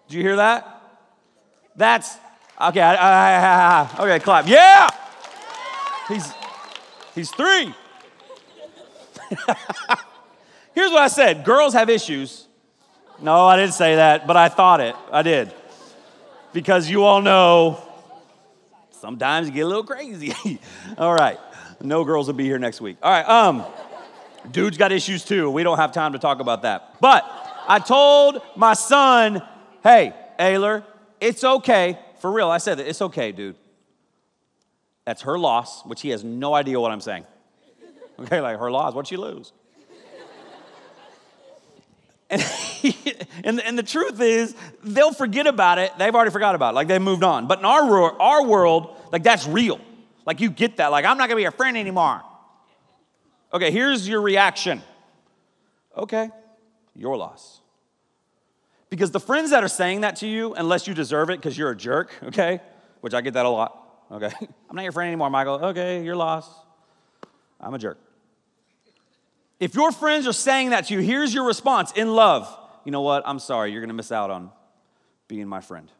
Did 0.08 0.18
you 0.18 0.24
hear 0.24 0.38
that? 0.38 0.82
That's 1.76 2.18
okay. 2.60 2.82
I, 2.82 2.96
I, 2.96 3.88
I, 4.00 4.04
okay, 4.04 4.20
clap. 4.20 4.48
Yeah. 4.48 4.90
He's 6.08 6.34
He's 7.20 7.32
three. 7.32 7.74
Here's 10.74 10.90
what 10.90 11.02
I 11.02 11.10
said 11.10 11.44
girls 11.44 11.74
have 11.74 11.90
issues. 11.90 12.48
No, 13.22 13.46
I 13.46 13.58
didn't 13.58 13.74
say 13.74 13.98
that, 13.98 14.26
but 14.26 14.38
I 14.38 14.48
thought 14.48 14.80
it. 14.80 14.96
I 15.12 15.22
did. 15.22 15.54
Because 16.54 16.90
you 16.90 17.04
all 17.04 17.22
know 17.22 17.84
sometimes 18.92 19.50
you 19.50 19.54
get 19.54 19.66
a 19.66 19.68
little 19.68 19.84
crazy. 19.84 20.34
all 20.98 21.14
right. 21.14 21.38
No 21.82 22.06
girls 22.06 22.28
will 22.28 22.36
be 22.36 22.46
here 22.46 22.58
next 22.58 22.80
week. 22.80 22.96
All 23.04 23.12
right. 23.12 23.28
Um, 23.28 23.66
dude's 24.50 24.78
got 24.78 24.94
issues 24.94 25.26
too. 25.26 25.52
We 25.52 25.64
don't 25.64 25.78
have 25.78 25.92
time 25.92 26.14
to 26.14 26.20
talk 26.20 26.40
about 26.40 26.62
that. 26.62 27.02
But 27.02 27.26
I 27.68 27.80
told 27.80 28.42
my 28.56 28.76
son, 28.76 29.42
hey, 29.84 30.14
Ayler, 30.40 30.86
it's 31.20 31.44
okay. 31.44 32.00
For 32.22 32.32
real, 32.32 32.50
I 32.50 32.60
said 32.60 32.78
that. 32.78 32.88
It's 32.88 33.02
okay, 33.02 33.34
dude. 33.34 33.58
That's 35.10 35.24
her 35.24 35.40
loss, 35.40 35.84
which 35.86 36.02
he 36.02 36.10
has 36.10 36.24
no 36.24 36.54
idea 36.54 36.80
what 36.80 36.92
I'm 36.92 37.02
saying. 37.02 37.26
Okay, 38.20 38.42
like 38.42 38.60
her 38.60 38.70
loss, 38.70 38.94
what'd 38.94 39.10
she 39.10 39.18
lose? 39.18 39.54
And, 42.30 42.40
he, 42.40 43.16
and, 43.44 43.60
and 43.60 43.76
the 43.76 43.82
truth 43.82 44.22
is, 44.22 44.56
they'll 44.84 45.12
forget 45.12 45.48
about 45.48 45.80
it. 45.80 45.92
They've 45.98 46.14
already 46.14 46.30
forgot 46.30 46.54
about 46.54 46.74
it. 46.74 46.76
Like 46.76 46.88
they 46.88 47.00
moved 47.00 47.24
on. 47.24 47.48
But 47.48 47.58
in 47.58 47.66
our, 47.66 48.22
our 48.22 48.46
world, 48.46 48.96
like 49.12 49.24
that's 49.24 49.48
real. 49.48 49.82
Like 50.28 50.42
you 50.42 50.52
get 50.52 50.78
that. 50.78 50.90
Like, 50.92 51.06
I'm 51.06 51.18
not 51.18 51.28
gonna 51.28 51.38
be 51.38 51.42
your 51.42 51.54
friend 51.54 51.76
anymore. 51.76 52.22
Okay, 53.52 53.72
here's 53.72 54.08
your 54.08 54.22
reaction. 54.22 54.84
Okay, 55.98 56.30
your 56.94 57.18
loss. 57.18 57.62
Because 58.92 59.10
the 59.10 59.20
friends 59.20 59.50
that 59.50 59.64
are 59.64 59.70
saying 59.70 60.02
that 60.02 60.18
to 60.18 60.28
you, 60.28 60.54
unless 60.54 60.88
you 60.88 60.94
deserve 60.94 61.32
it 61.32 61.38
because 61.38 61.58
you're 61.58 61.72
a 61.72 61.76
jerk, 61.76 62.14
okay, 62.26 62.62
which 63.02 63.16
I 63.16 63.22
get 63.22 63.34
that 63.34 63.48
a 63.48 63.50
lot, 63.50 63.89
Okay. 64.12 64.32
I'm 64.70 64.76
not 64.76 64.84
your 64.84 64.92
friend 64.92 65.08
anymore, 65.08 65.30
Michael. 65.30 65.66
Okay, 65.66 66.04
you're 66.04 66.16
lost. 66.16 66.52
I'm 67.60 67.74
a 67.74 67.80
jerk. 67.80 67.98
If 69.60 69.76
your 69.76 69.92
friends 69.92 70.26
are 70.28 70.34
saying 70.34 70.70
that 70.70 70.86
to 70.86 70.94
you, 70.94 71.02
here's 71.02 71.34
your 71.34 71.46
response 71.46 71.92
in 71.92 72.14
love. 72.14 72.48
You 72.86 72.92
know 72.92 73.02
what? 73.02 73.24
I'm 73.26 73.40
sorry. 73.40 73.72
You're 73.72 73.82
going 73.82 73.90
to 73.90 73.96
miss 73.96 74.12
out 74.12 74.32
on 74.32 74.52
being 75.28 75.48
my 75.48 75.60
friend. 75.60 75.92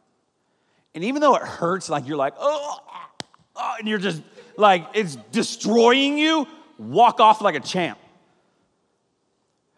And 0.94 1.04
even 1.04 1.20
though 1.20 1.36
it 1.36 1.42
hurts, 1.42 1.88
like 1.88 2.08
you're 2.08 2.16
like, 2.16 2.34
oh, 2.38 2.78
oh, 3.56 3.74
and 3.78 3.86
you're 3.86 3.98
just 3.98 4.22
like, 4.56 4.86
it's 4.94 5.16
destroying 5.30 6.18
you, 6.18 6.48
walk 6.78 7.20
off 7.20 7.42
like 7.42 7.54
a 7.54 7.60
champ. 7.60 7.98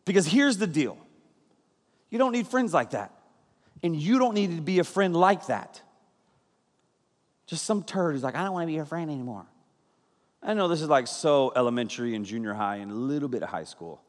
Because 0.05 0.27
here's 0.27 0.57
the 0.57 0.67
deal 0.67 0.97
you 2.11 2.19
don't 2.19 2.33
need 2.33 2.47
friends 2.47 2.73
like 2.73 2.91
that. 2.91 3.13
And 3.83 3.97
you 3.97 4.19
don't 4.19 4.35
need 4.35 4.55
to 4.55 4.63
be 4.63 4.79
a 4.79 4.85
friend 4.85 5.17
like 5.17 5.47
that. 5.47 5.83
Just 7.53 7.67
some 7.67 7.83
turd 7.83 8.15
who's 8.15 8.23
like, 8.23 8.35
I 8.35 8.45
don't 8.45 8.55
want 8.55 8.63
to 8.63 8.69
be 8.69 8.73
your 8.73 8.87
friend 8.87 9.11
anymore. 9.11 9.45
I 10.43 10.55
know 10.55 10.69
this 10.69 10.81
is 10.81 10.89
like 10.89 11.07
so 11.07 11.53
elementary 11.55 12.15
and 12.15 12.25
junior 12.25 12.55
high 12.55 12.77
and 12.77 12.91
a 12.91 12.95
little 12.95 13.29
bit 13.29 13.43
of 13.43 13.51
high 13.51 13.65
school, 13.65 14.01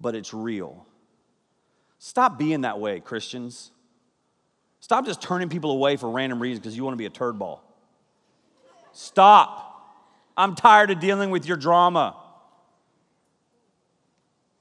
but 0.00 0.14
it's 0.14 0.32
real. 0.32 0.86
Stop 1.98 2.38
being 2.38 2.62
that 2.62 2.80
way, 2.80 2.98
Christians. 3.00 3.70
Stop 4.80 5.04
just 5.04 5.20
turning 5.20 5.50
people 5.50 5.72
away 5.72 5.98
for 5.98 6.08
random 6.08 6.40
reasons 6.40 6.60
because 6.60 6.74
you 6.74 6.82
want 6.82 6.94
to 6.94 6.96
be 6.96 7.04
a 7.04 7.10
turd 7.10 7.38
ball. 7.38 7.62
Stop. 8.92 9.92
I'm 10.34 10.54
tired 10.54 10.90
of 10.90 11.00
dealing 11.00 11.28
with 11.28 11.44
your 11.44 11.58
drama. 11.58 12.16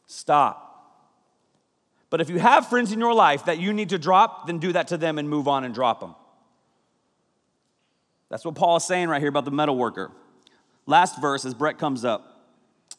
Stop. 0.07 0.65
But 2.09 2.19
if 2.19 2.29
you 2.29 2.37
have 2.37 2.67
friends 2.67 2.91
in 2.91 2.99
your 2.99 3.13
life 3.13 3.45
that 3.45 3.59
you 3.59 3.71
need 3.71 3.87
to 3.91 3.97
drop, 3.97 4.45
then 4.45 4.59
do 4.59 4.73
that 4.73 4.89
to 4.89 4.97
them 4.97 5.19
and 5.19 5.29
move 5.29 5.47
on 5.47 5.63
and 5.63 5.73
drop 5.73 6.01
them. 6.01 6.15
That's 8.29 8.45
what 8.45 8.55
Paul 8.55 8.77
is 8.77 8.83
saying 8.83 9.09
right 9.09 9.19
here 9.19 9.29
about 9.29 9.45
the 9.45 9.51
metal 9.51 9.75
worker. 9.75 10.11
Last 10.85 11.19
verse, 11.19 11.45
as 11.45 11.53
Brett 11.53 11.77
comes 11.77 12.05
up. 12.05 12.35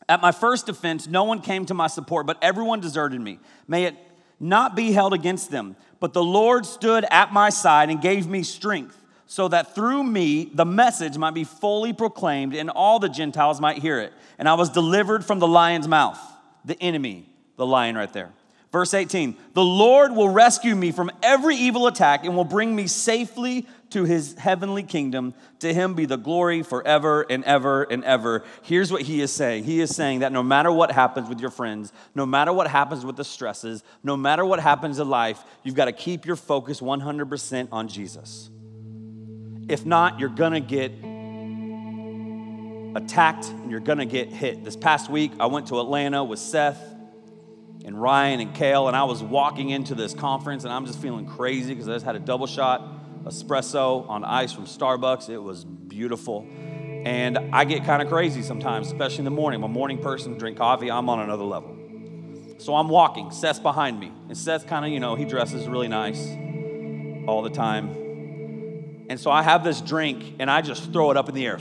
At 0.08 0.20
my 0.20 0.32
first 0.32 0.68
offense, 0.68 1.06
no 1.06 1.24
one 1.24 1.40
came 1.40 1.66
to 1.66 1.74
my 1.74 1.86
support, 1.86 2.26
but 2.26 2.38
everyone 2.42 2.80
deserted 2.80 3.20
me. 3.20 3.38
May 3.68 3.84
it 3.84 3.94
not 4.40 4.74
be 4.74 4.92
held 4.92 5.12
against 5.12 5.50
them. 5.50 5.76
But 6.00 6.14
the 6.14 6.24
Lord 6.24 6.64
stood 6.64 7.04
at 7.10 7.32
my 7.32 7.50
side 7.50 7.90
and 7.90 8.00
gave 8.00 8.26
me 8.26 8.42
strength, 8.42 8.96
so 9.26 9.46
that 9.48 9.74
through 9.74 10.02
me 10.02 10.50
the 10.52 10.64
message 10.64 11.16
might 11.18 11.34
be 11.34 11.44
fully 11.44 11.92
proclaimed 11.92 12.54
and 12.54 12.70
all 12.70 12.98
the 12.98 13.08
Gentiles 13.08 13.60
might 13.60 13.78
hear 13.78 14.00
it. 14.00 14.12
And 14.38 14.48
I 14.48 14.54
was 14.54 14.70
delivered 14.70 15.24
from 15.24 15.38
the 15.38 15.46
lion's 15.46 15.86
mouth, 15.86 16.18
the 16.64 16.80
enemy, 16.82 17.28
the 17.56 17.66
lion 17.66 17.96
right 17.96 18.12
there. 18.12 18.32
Verse 18.72 18.94
18 18.94 19.36
The 19.54 19.64
Lord 19.64 20.12
will 20.12 20.28
rescue 20.28 20.74
me 20.74 20.92
from 20.92 21.10
every 21.22 21.56
evil 21.56 21.86
attack 21.86 22.24
and 22.24 22.36
will 22.36 22.44
bring 22.44 22.74
me 22.74 22.86
safely 22.86 23.66
to 23.90 24.04
his 24.04 24.34
heavenly 24.34 24.84
kingdom. 24.84 25.34
To 25.60 25.74
him 25.74 25.94
be 25.94 26.06
the 26.06 26.16
glory 26.16 26.62
forever 26.62 27.26
and 27.28 27.44
ever 27.44 27.82
and 27.82 28.04
ever. 28.04 28.44
Here's 28.62 28.92
what 28.92 29.02
he 29.02 29.20
is 29.20 29.32
saying 29.32 29.64
He 29.64 29.80
is 29.80 29.94
saying 29.94 30.20
that 30.20 30.32
no 30.32 30.42
matter 30.42 30.70
what 30.70 30.92
happens 30.92 31.28
with 31.28 31.40
your 31.40 31.50
friends, 31.50 31.92
no 32.14 32.24
matter 32.24 32.52
what 32.52 32.68
happens 32.68 33.04
with 33.04 33.16
the 33.16 33.24
stresses, 33.24 33.82
no 34.02 34.16
matter 34.16 34.44
what 34.44 34.60
happens 34.60 34.98
in 34.98 35.08
life, 35.08 35.42
you've 35.64 35.74
got 35.74 35.86
to 35.86 35.92
keep 35.92 36.24
your 36.24 36.36
focus 36.36 36.80
100% 36.80 37.68
on 37.72 37.88
Jesus. 37.88 38.50
If 39.68 39.84
not, 39.86 40.18
you're 40.18 40.28
going 40.28 40.52
to 40.52 40.60
get 40.60 40.92
attacked 42.96 43.48
and 43.48 43.70
you're 43.70 43.80
going 43.80 43.98
to 43.98 44.06
get 44.06 44.28
hit. 44.28 44.64
This 44.64 44.76
past 44.76 45.08
week, 45.08 45.32
I 45.38 45.46
went 45.46 45.68
to 45.68 45.78
Atlanta 45.78 46.24
with 46.24 46.40
Seth 46.40 46.89
and 47.90 48.00
Ryan 48.00 48.38
and 48.38 48.54
Kale, 48.54 48.86
and 48.86 48.96
I 48.96 49.02
was 49.02 49.20
walking 49.20 49.70
into 49.70 49.96
this 49.96 50.14
conference 50.14 50.62
and 50.62 50.72
I'm 50.72 50.86
just 50.86 51.00
feeling 51.02 51.26
crazy 51.26 51.74
because 51.74 51.88
I 51.88 51.94
just 51.94 52.04
had 52.04 52.14
a 52.14 52.20
double 52.20 52.46
shot 52.46 53.24
espresso 53.24 54.08
on 54.08 54.22
ice 54.22 54.52
from 54.52 54.66
Starbucks. 54.66 55.28
It 55.28 55.38
was 55.38 55.64
beautiful. 55.64 56.46
And 57.04 57.36
I 57.52 57.64
get 57.64 57.84
kind 57.84 58.00
of 58.00 58.06
crazy 58.08 58.42
sometimes, 58.42 58.86
especially 58.86 59.18
in 59.18 59.24
the 59.24 59.32
morning. 59.32 59.58
I'm 59.58 59.64
a 59.64 59.68
morning 59.68 59.98
person, 59.98 60.38
drink 60.38 60.58
coffee, 60.58 60.88
I'm 60.88 61.08
on 61.08 61.18
another 61.18 61.42
level. 61.42 61.76
So 62.58 62.76
I'm 62.76 62.88
walking, 62.88 63.32
Seth's 63.32 63.58
behind 63.58 63.98
me. 63.98 64.12
And 64.28 64.38
Seth 64.38 64.68
kind 64.68 64.84
of, 64.84 64.92
you 64.92 65.00
know, 65.00 65.16
he 65.16 65.24
dresses 65.24 65.66
really 65.66 65.88
nice 65.88 66.24
all 67.26 67.42
the 67.42 67.50
time. 67.50 69.06
And 69.10 69.18
so 69.18 69.32
I 69.32 69.42
have 69.42 69.64
this 69.64 69.80
drink 69.80 70.36
and 70.38 70.48
I 70.48 70.60
just 70.62 70.92
throw 70.92 71.10
it 71.10 71.16
up 71.16 71.28
in 71.28 71.34
the 71.34 71.44
air. 71.44 71.58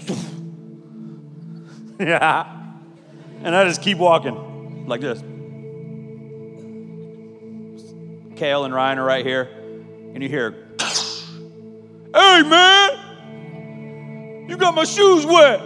yeah. 1.99 2.55
And 3.41 3.55
I 3.55 3.65
just 3.65 3.81
keep 3.81 3.97
walking 3.97 4.85
like 4.85 5.01
this. 5.01 5.23
Kale 8.39 8.63
and 8.63 8.73
Ryan 8.73 8.97
are 8.99 9.05
right 9.05 9.25
here, 9.25 9.49
and 10.13 10.23
you 10.23 10.29
hear, 10.29 10.55
Hey 12.15 12.41
man, 12.43 12.97
you 14.47 14.55
got 14.55 14.73
my 14.73 14.85
shoes 14.85 15.25
wet. 15.25 15.59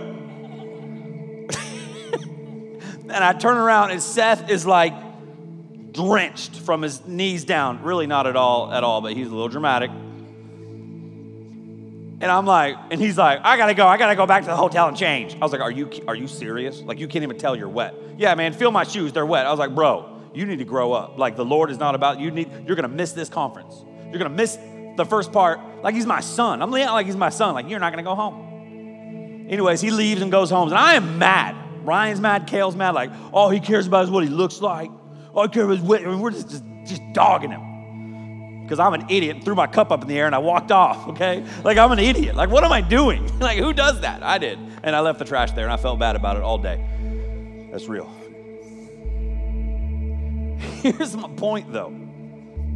and 2.24 3.12
I 3.12 3.34
turn 3.34 3.58
around, 3.58 3.92
and 3.92 4.02
Seth 4.02 4.50
is 4.50 4.66
like 4.66 4.96
drenched 5.92 6.56
from 6.56 6.82
his 6.82 7.06
knees 7.06 7.46
down. 7.46 7.84
Really, 7.84 8.08
not 8.08 8.26
at 8.26 8.36
all, 8.36 8.74
at 8.74 8.84
all, 8.84 9.02
but 9.02 9.14
he's 9.14 9.28
a 9.28 9.32
little 9.32 9.50
dramatic. 9.50 9.92
And 12.22 12.24
I'm 12.24 12.48
like, 12.48 12.76
and 12.90 13.00
he's 13.00 13.20
like, 13.20 13.42
I 13.44 13.56
gotta 13.56 13.76
go, 13.76 13.86
I 13.86 13.98
gotta 13.98 14.16
go 14.16 14.26
back 14.26 14.42
to 14.46 14.50
the 14.50 14.56
hotel 14.56 14.88
and 14.88 14.98
change. 14.98 15.36
I 15.36 15.40
was 15.40 15.52
like, 15.52 15.62
Are 15.62 15.70
you 15.70 15.92
are 16.08 16.16
you 16.16 16.28
serious? 16.28 16.82
Like 16.82 17.00
you 17.00 17.08
can't 17.08 17.22
even 17.22 17.38
tell 17.38 17.56
you're 17.56 17.70
wet. 17.70 17.94
Yeah, 18.18 18.34
man, 18.34 18.52
feel 18.52 18.72
my 18.72 18.84
shoes, 18.84 19.14
they're 19.14 19.28
wet. 19.28 19.46
I 19.46 19.52
was 19.52 19.60
like, 19.60 19.76
bro, 19.76 20.13
you 20.34 20.46
need 20.46 20.60
to 20.60 20.66
grow 20.66 20.94
up. 20.94 21.18
Like 21.18 21.36
the 21.36 21.46
Lord 21.46 21.72
is 21.72 21.78
not 21.78 21.96
about 21.96 22.20
you 22.20 22.32
need 22.32 22.50
you're 22.66 22.76
gonna 22.76 22.88
miss 22.88 23.12
this 23.14 23.30
conference. 23.30 23.84
You're 24.10 24.20
gonna 24.20 24.30
miss 24.30 24.58
the 24.98 25.06
first 25.06 25.32
part. 25.32 25.60
Like 25.84 25.96
he's 25.96 26.06
my 26.06 26.20
son. 26.20 26.62
I'm 26.62 26.72
like 26.72 27.06
he's 27.06 27.16
my 27.16 27.30
son. 27.30 27.54
Like 27.54 27.70
you're 27.70 27.80
not 27.80 27.92
gonna 27.92 28.04
go 28.04 28.16
home. 28.16 29.48
Anyways, 29.50 29.82
he 29.82 29.92
leaves 29.92 30.22
and 30.22 30.32
goes 30.32 30.50
home. 30.50 30.70
And 30.70 30.78
I 30.78 30.94
am 30.96 31.20
mad. 31.20 31.56
Ryan's 31.84 32.22
mad, 32.22 32.48
Kale's 32.48 32.76
mad, 32.76 32.92
like 32.92 33.12
all 33.32 33.50
he 33.50 33.60
cares 33.60 33.88
about 33.88 34.06
is 34.06 34.12
what 34.12 34.24
he 34.24 34.30
looks 34.30 34.62
like. 34.62 34.90
All 35.34 35.44
he 35.44 35.50
cares 35.50 35.66
about 35.66 35.78
is 35.78 35.82
what, 35.82 36.20
we're 36.20 36.32
just, 36.32 36.50
just, 36.50 36.64
just 36.86 37.02
dogging 37.14 37.52
him. 37.52 38.64
Because 38.64 38.80
I'm 38.80 38.94
an 38.94 39.10
idiot 39.10 39.36
and 39.36 39.46
threw 39.46 39.56
my 39.56 39.68
cup 39.68 39.92
up 39.92 40.02
in 40.02 40.08
the 40.08 40.18
air 40.18 40.26
and 40.26 40.34
I 40.34 40.38
walked 40.38 40.72
off, 40.72 41.10
okay? 41.10 41.46
Like 41.64 41.78
I'm 41.78 41.92
an 41.92 42.00
idiot. 42.00 42.36
Like 42.36 42.50
what 42.50 42.64
am 42.64 42.72
I 42.72 42.82
doing? 42.82 43.40
like 43.40 43.58
who 43.58 43.74
does 43.74 44.02
that? 44.02 44.24
I 44.24 44.38
did. 44.38 44.58
And 44.84 44.96
I 44.96 45.02
left 45.02 45.20
the 45.20 45.26
trash 45.26 45.52
there 45.52 45.66
and 45.66 45.74
I 45.74 45.78
felt 45.78 46.00
bad 46.00 46.16
about 46.16 46.38
it 46.38 46.44
all 46.44 46.58
day. 46.58 47.70
That's 47.72 47.88
real. 47.88 48.10
Here's 50.84 51.16
my 51.16 51.30
point 51.30 51.72
though. 51.72 51.94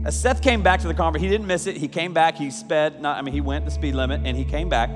As 0.06 0.17
Seth 0.17 0.41
came 0.41 0.63
back 0.63 0.80
to 0.82 0.88
the 0.88 0.93
conference, 0.93 1.22
he 1.22 1.30
didn't 1.30 1.48
miss 1.48 1.67
it. 1.67 1.76
He 1.76 1.89
came 1.89 2.13
back, 2.13 2.38
he 2.38 2.50
sped, 2.50 3.02
not, 3.02 3.17
I 3.17 3.22
mean, 3.22 3.34
he 3.34 3.41
went 3.41 3.65
the 3.65 3.72
speed 3.72 3.93
limit 3.93 4.22
and 4.24 4.38
he 4.38 4.46
came 4.46 4.70
back. 4.70 4.89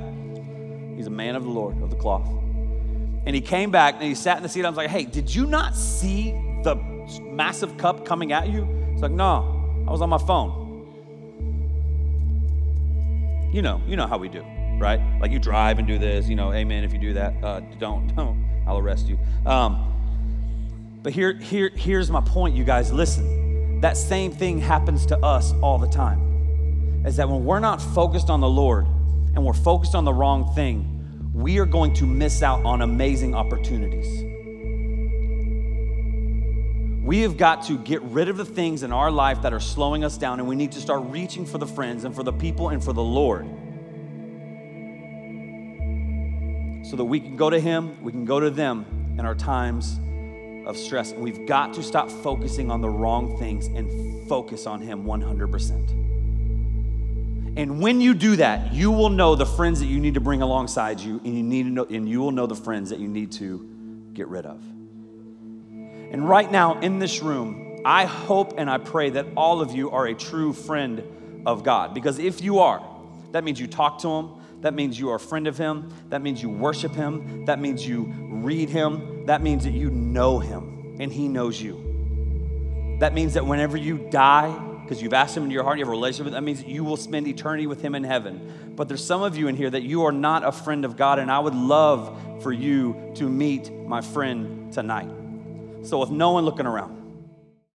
He's 0.96 1.08
a 1.08 1.12
man 1.12 1.36
of 1.36 1.44
the 1.44 1.50
Lord, 1.50 1.82
of 1.82 1.90
the 1.90 1.98
cloth. 1.98 2.26
And 3.26 3.36
he 3.36 3.42
came 3.42 3.72
back 3.72 3.96
and 3.96 4.04
he 4.04 4.16
sat 4.16 4.38
in 4.38 4.44
the 4.44 4.48
seat. 4.50 4.64
I 4.64 4.70
was 4.70 4.78
like, 4.78 4.90
hey, 4.90 5.04
did 5.04 5.34
you 5.34 5.46
not 5.46 5.76
see 5.76 6.32
the 6.64 6.76
massive 7.22 7.78
cup 7.78 8.06
coming 8.06 8.32
at 8.32 8.48
you? 8.48 8.66
He's 8.94 9.02
like, 9.02 9.12
no, 9.12 9.84
I 9.86 9.92
was 9.92 10.02
on 10.02 10.10
my 10.10 10.18
phone. 10.18 10.60
You 13.52 13.62
know, 13.62 13.82
you 13.86 13.98
know 13.98 14.08
how 14.08 14.18
we 14.18 14.30
do, 14.30 14.46
right? 14.80 15.02
Like 15.20 15.32
you 15.32 15.40
drive 15.40 15.78
and 15.78 15.86
do 15.86 15.98
this, 15.98 16.30
you 16.30 16.38
know, 16.38 16.54
amen 16.54 16.86
if 16.86 16.94
you 16.94 17.00
do 17.00 17.14
that. 17.16 17.44
Uh, 17.44 17.60
don't, 17.80 18.08
don't, 18.16 18.64
I'll 18.66 18.78
arrest 18.78 19.08
you. 19.08 19.20
Um, 19.46 19.92
but 21.04 21.14
here, 21.14 21.34
here, 21.34 21.72
here's 21.74 22.12
my 22.12 22.22
point, 22.22 22.56
you 22.56 22.64
guys. 22.64 22.94
Listen, 22.94 23.82
that 23.82 23.98
same 23.98 24.32
thing 24.32 24.60
happens 24.60 25.06
to 25.08 25.18
us 25.18 25.54
all 25.62 25.80
the 25.80 25.88
time. 25.88 27.04
Is 27.06 27.16
that 27.16 27.28
when 27.28 27.44
we're 27.44 27.60
not 27.60 27.82
focused 27.82 28.30
on 28.30 28.40
the 28.40 28.50
Lord 28.50 28.86
and 29.34 29.44
we're 29.44 29.54
focused 29.54 29.96
on 29.96 30.06
the 30.06 30.14
wrong 30.14 30.54
thing, 30.54 31.32
we 31.34 31.58
are 31.58 31.66
going 31.66 31.96
to 31.96 32.06
miss 32.06 32.44
out 32.44 32.64
on 32.66 32.84
amazing 32.84 33.34
opportunities. 33.34 34.28
We 37.04 37.22
have 37.22 37.36
got 37.36 37.64
to 37.66 37.80
get 37.80 38.04
rid 38.04 38.30
of 38.30 38.38
the 38.38 38.46
things 38.46 38.84
in 38.84 38.92
our 38.92 39.10
life 39.10 39.42
that 39.42 39.54
are 39.54 39.60
slowing 39.60 40.04
us 40.04 40.18
down, 40.18 40.40
and 40.40 40.48
we 40.48 40.56
need 40.56 40.74
to 40.74 40.80
start 40.80 41.02
reaching 41.06 41.48
for 41.48 41.58
the 41.58 41.66
friends 41.66 42.04
and 42.04 42.14
for 42.14 42.22
the 42.22 42.32
people 42.32 42.70
and 42.70 42.84
for 42.84 42.94
the 42.94 43.02
Lord. 43.02 43.48
So 46.86 46.96
that 46.96 47.06
we 47.06 47.20
can 47.20 47.38
go 47.38 47.50
to 47.50 47.60
Him, 47.60 48.04
we 48.04 48.12
can 48.12 48.26
go 48.26 48.40
to 48.40 48.52
them 48.52 49.16
in 49.18 49.26
our 49.26 49.34
times 49.34 50.00
of 50.72 50.78
stress. 50.78 51.14
We've 51.14 51.46
got 51.46 51.76
to 51.76 51.84
stop 51.84 52.10
focusing 52.10 52.72
on 52.72 52.82
the 52.82 52.90
wrong 52.90 53.38
things 53.38 53.68
and 53.68 54.28
focus 54.28 54.66
on 54.66 54.82
Him 54.82 55.06
100%. 55.06 55.92
And 57.58 57.82
when 57.82 58.02
you 58.02 58.14
do 58.14 58.38
that, 58.38 58.74
you 58.74 58.90
will 58.90 59.10
know 59.10 59.36
the 59.36 59.46
friends 59.46 59.82
that 59.82 59.88
you 59.88 60.00
need 60.00 60.16
to 60.16 60.22
bring 60.22 60.42
alongside 60.42 61.00
you, 61.02 61.22
and 61.24 61.36
you 61.36 61.44
need 61.44 61.64
to 61.64 61.70
know, 61.70 61.86
and 61.86 62.10
you 62.10 62.22
will 62.22 62.32
know 62.32 62.48
the 62.48 62.56
friends 62.56 62.90
that 62.90 63.00
you 63.00 63.10
need 63.10 63.34
to 63.34 63.70
get 64.14 64.30
rid 64.30 64.46
of. 64.46 64.60
And 66.12 66.28
right 66.28 66.50
now 66.50 66.80
in 66.80 66.98
this 67.00 67.22
room, 67.22 67.82
I 67.86 68.06
hope 68.06 68.54
and 68.58 68.70
I 68.70 68.78
pray 68.78 69.12
that 69.12 69.26
all 69.36 69.62
of 69.62 69.72
you 69.72 69.92
are 69.92 70.08
a 70.08 70.14
true 70.14 70.54
friend 70.54 71.04
of 71.46 71.64
God. 71.64 71.94
Because 71.94 72.20
if 72.20 72.42
you 72.42 72.60
are, 72.60 72.82
that 73.32 73.44
means 73.44 73.60
you 73.60 73.68
talk 73.68 74.00
to 74.00 74.08
Him, 74.08 74.30
that 74.62 74.74
means 74.74 74.98
you 74.98 75.10
are 75.10 75.16
a 75.16 75.20
friend 75.20 75.48
of 75.48 75.58
Him. 75.58 75.92
That 76.10 76.22
means 76.22 76.42
you 76.42 76.50
worship 76.50 76.94
Him. 76.94 77.46
That 77.46 77.60
means 77.60 77.86
you 77.86 78.14
read 78.30 78.70
Him. 78.70 79.11
That 79.26 79.42
means 79.42 79.64
that 79.64 79.72
you 79.74 79.90
know 79.90 80.40
Him 80.40 80.98
and 81.00 81.12
He 81.12 81.28
knows 81.28 81.62
you. 81.62 82.98
That 83.00 83.14
means 83.14 83.34
that 83.34 83.46
whenever 83.46 83.78
you 83.78 83.98
die, 83.98 84.52
because 84.84 85.02
you've 85.02 85.14
asked 85.14 85.36
Him 85.36 85.44
into 85.44 85.54
your 85.54 85.64
heart, 85.64 85.78
you 85.78 85.86
have 85.86 85.90
a 85.90 85.92
relationship 85.92 86.26
with 86.26 86.34
Him, 86.34 86.44
that 86.44 86.46
means 86.46 86.60
that 86.60 86.70
you 86.70 86.84
will 86.84 86.98
spend 86.98 87.28
eternity 87.28 87.68
with 87.68 87.82
Him 87.82 87.96
in 87.96 88.04
heaven. 88.04 88.74
But 88.76 88.88
there's 88.88 89.04
some 89.04 89.24
of 89.24 89.38
you 89.38 89.48
in 89.48 89.56
here 89.56 89.70
that 89.70 89.84
you 89.84 90.04
are 90.06 90.12
not 90.12 90.44
a 90.44 90.52
friend 90.52 90.86
of 90.86 90.98
God, 90.98 91.20
and 91.20 91.32
I 91.32 91.40
would 91.40 91.56
love 91.56 92.44
for 92.44 92.52
you 92.52 93.12
to 93.16 93.30
meet 93.30 93.72
my 93.72 94.02
friend 94.02 94.72
tonight. 94.72 95.10
So, 95.84 95.98
with 96.00 96.12
no 96.12 96.32
one 96.32 96.46
looking 96.46 96.66
around, 96.66 97.01